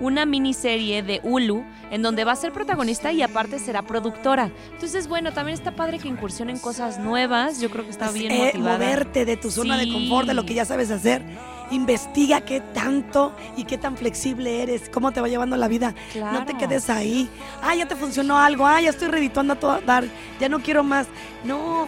[0.00, 4.50] Una miniserie de Hulu en donde va a ser protagonista y aparte será productora.
[4.72, 7.58] Entonces, bueno, también está padre que incursione en cosas nuevas.
[7.60, 8.78] Yo creo que está bien Eh, motivada.
[8.78, 11.24] moverte de tu zona de confort, de lo que ya sabes hacer.
[11.70, 15.94] Investiga qué tanto y qué tan flexible eres, cómo te va llevando la vida.
[16.32, 17.28] No te quedes ahí.
[17.62, 18.66] Ah, ya te funcionó algo.
[18.66, 20.04] Ah, ya estoy redituando a todo dar.
[20.40, 21.06] Ya no quiero más.
[21.44, 21.86] No,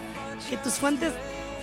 [0.48, 1.12] que tus fuentes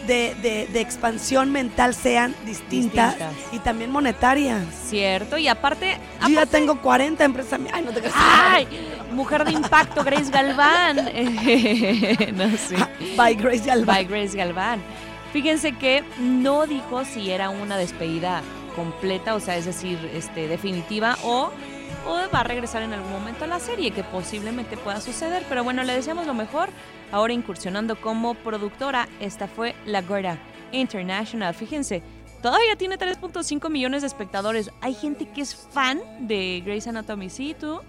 [0.07, 3.33] de, de- de expansión mental sean distintas, Distintas.
[3.53, 4.63] y también monetarias.
[4.87, 5.97] Cierto, y aparte.
[6.21, 7.59] Yo ya tengo 40 empresas.
[7.73, 8.01] Ay, no te.
[8.15, 8.67] ¡Ay!
[9.11, 10.95] Mujer de impacto, Grace Galván.
[12.35, 12.75] no sé.
[13.15, 13.85] By Grace Galván.
[13.95, 14.79] By Grace Galván.
[15.33, 18.41] Fíjense que no dijo si era una despedida
[18.75, 21.51] completa, o sea, es decir, este, definitiva, o,
[22.33, 25.43] va a regresar en algún momento a la serie, que posiblemente pueda suceder.
[25.49, 26.69] Pero bueno, le deseamos lo mejor.
[27.11, 30.37] Ahora incursionando como productora, esta fue La Gorda
[30.71, 31.53] International.
[31.53, 32.01] Fíjense,
[32.41, 34.71] todavía tiene 3.5 millones de espectadores.
[34.81, 37.29] Hay gente que es fan de Grey's Anatomy.
[37.29, 37.81] Sí, tú.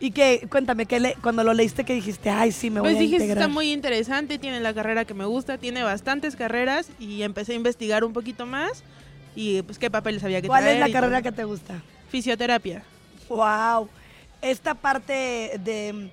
[0.00, 2.98] Y que, cuéntame, que le- cuando lo leíste que dijiste, ay, sí, me voy pues
[2.98, 3.38] a dije, integrar.
[3.38, 7.56] está muy interesante, tiene la carrera que me gusta, tiene bastantes carreras y empecé a
[7.56, 8.84] investigar un poquito más
[9.34, 11.30] y pues qué papeles había que ¿Cuál es traer la y carrera todo.
[11.30, 11.82] que te gusta?
[12.10, 12.84] Fisioterapia.
[13.28, 13.88] Wow.
[14.40, 16.10] Esta parte de,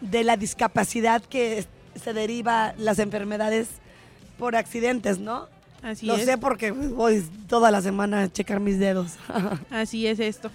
[0.00, 1.68] de la discapacidad que es-
[2.02, 3.68] se deriva las enfermedades
[4.38, 5.46] por accidentes, ¿no?
[5.82, 6.24] Así lo es.
[6.24, 9.12] sé porque voy toda la semana a checar mis dedos.
[9.70, 10.50] Así es esto.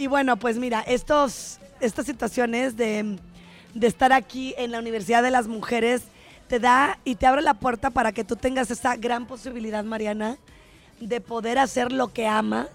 [0.00, 3.18] Y bueno, pues mira, estos, estas situaciones de,
[3.74, 6.04] de estar aquí en la Universidad de las Mujeres
[6.48, 10.38] te da y te abre la puerta para que tú tengas esa gran posibilidad, Mariana,
[11.00, 12.70] de poder hacer lo que amas,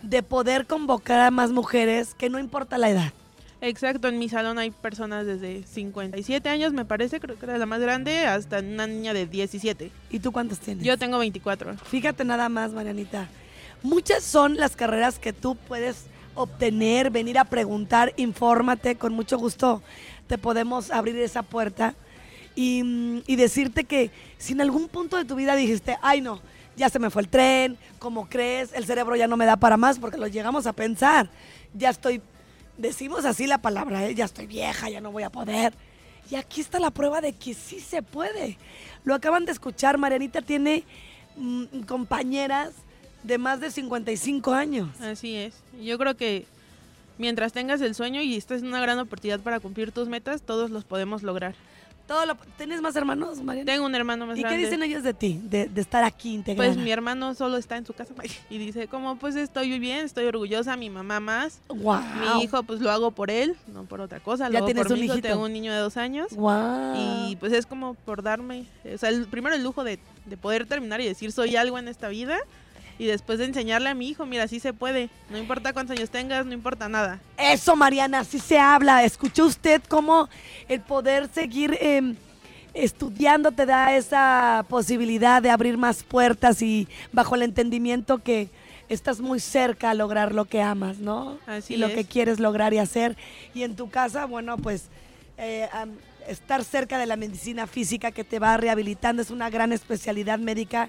[0.00, 3.12] de poder convocar a más mujeres, que no importa la edad.
[3.60, 7.66] Exacto, en mi salón hay personas desde 57 años, me parece, creo que era la
[7.66, 9.90] más grande, hasta una niña de 17.
[10.08, 10.82] ¿Y tú cuántos tienes?
[10.82, 11.76] Yo tengo 24.
[11.76, 13.28] Fíjate nada más, Marianita.
[13.82, 19.82] Muchas son las carreras que tú puedes obtener, venir a preguntar, infórmate, con mucho gusto
[20.26, 21.94] te podemos abrir esa puerta
[22.54, 26.40] y, mm, y decirte que si en algún punto de tu vida dijiste, ay no,
[26.76, 28.72] ya se me fue el tren, ¿cómo crees?
[28.72, 31.28] El cerebro ya no me da para más porque lo llegamos a pensar.
[31.72, 32.20] Ya estoy,
[32.76, 34.14] decimos así la palabra, ¿eh?
[34.14, 35.74] ya estoy vieja, ya no voy a poder.
[36.30, 38.58] Y aquí está la prueba de que sí se puede.
[39.04, 40.84] Lo acaban de escuchar, Marianita tiene
[41.36, 42.70] mm, compañeras
[43.24, 44.88] de más de 55 años.
[45.00, 45.54] Así es.
[45.82, 46.46] Yo creo que
[47.18, 50.70] mientras tengas el sueño y esta es una gran oportunidad para cumplir tus metas, todos
[50.70, 51.54] los podemos lograr.
[52.06, 53.64] Todo lo- ¿Tienes más hermanos, Mariana?
[53.72, 56.68] Tengo un hermano más ¿Y qué dicen ellos de ti, de, de estar aquí integrada?
[56.70, 58.12] Pues mi hermano solo está en su casa
[58.50, 61.60] y dice, como pues estoy bien, estoy orgullosa, mi mamá más.
[61.66, 62.02] Guau.
[62.36, 64.92] Mi hijo pues lo hago por él, no por otra cosa, Ya lo tienes por
[64.92, 65.28] un mi hijo, hijito.
[65.28, 66.26] tengo un niño de dos años.
[66.34, 66.94] Guau.
[67.30, 70.66] Y pues es como por darme, o sea, el, primero el lujo de, de poder
[70.66, 72.36] terminar y decir soy algo en esta vida
[72.98, 76.10] y después de enseñarle a mi hijo, mira, sí se puede, no importa cuántos años
[76.10, 77.20] tengas, no importa nada.
[77.36, 79.04] Eso, Mariana, así se habla.
[79.04, 80.28] ¿Escuchó usted cómo
[80.68, 82.14] el poder seguir eh,
[82.72, 88.48] estudiando te da esa posibilidad de abrir más puertas y bajo el entendimiento que
[88.88, 91.38] estás muy cerca a lograr lo que amas, ¿no?
[91.46, 91.94] Así y lo es.
[91.94, 93.16] que quieres lograr y hacer.
[93.54, 94.88] Y en tu casa, bueno, pues
[95.38, 95.68] eh,
[96.28, 99.22] estar cerca de la medicina física que te va rehabilitando.
[99.22, 100.88] Es una gran especialidad médica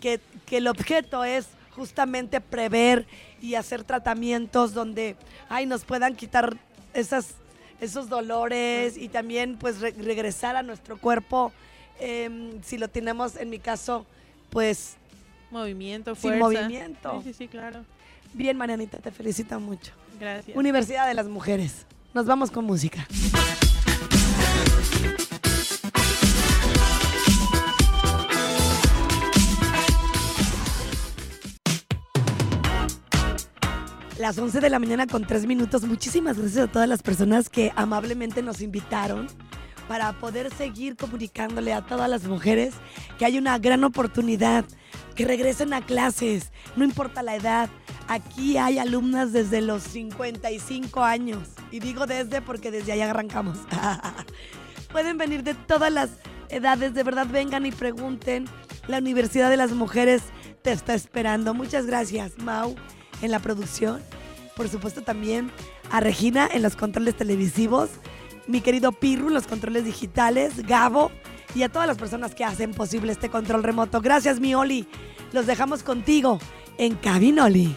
[0.00, 3.06] que, que el objeto es justamente prever
[3.42, 5.16] y hacer tratamientos donde
[5.48, 6.56] ay, nos puedan quitar
[6.94, 7.34] esas,
[7.80, 11.52] esos dolores y también pues re- regresar a nuestro cuerpo
[12.00, 14.06] em, si lo tenemos en mi caso
[14.50, 14.94] pues
[15.50, 16.38] Movimiento, Sin fuerza.
[16.40, 17.22] movimiento.
[17.22, 17.84] Sí, sí, sí, claro.
[18.34, 20.56] bien Marianita te felicito mucho Gracias.
[20.56, 21.84] Universidad de las Mujeres
[22.14, 23.06] nos vamos con música
[34.18, 35.82] Las 11 de la mañana con 3 minutos.
[35.84, 39.26] Muchísimas gracias a todas las personas que amablemente nos invitaron
[39.88, 42.74] para poder seguir comunicándole a todas las mujeres
[43.18, 44.64] que hay una gran oportunidad,
[45.14, 47.68] que regresen a clases, no importa la edad.
[48.08, 51.48] Aquí hay alumnas desde los 55 años.
[51.70, 53.58] Y digo desde porque desde allá arrancamos.
[54.92, 56.10] Pueden venir de todas las
[56.48, 58.46] edades, de verdad vengan y pregunten.
[58.88, 60.22] La Universidad de las Mujeres
[60.62, 61.52] te está esperando.
[61.52, 62.76] Muchas gracias, Mau,
[63.22, 64.02] en la producción.
[64.54, 65.50] Por supuesto también
[65.90, 67.90] a Regina en los controles televisivos,
[68.46, 71.10] mi querido Pirru en los controles digitales, Gabo
[71.54, 74.00] y a todas las personas que hacen posible este control remoto.
[74.00, 74.86] Gracias, mi Oli.
[75.32, 76.38] Los dejamos contigo
[76.78, 77.76] en Cabinoli.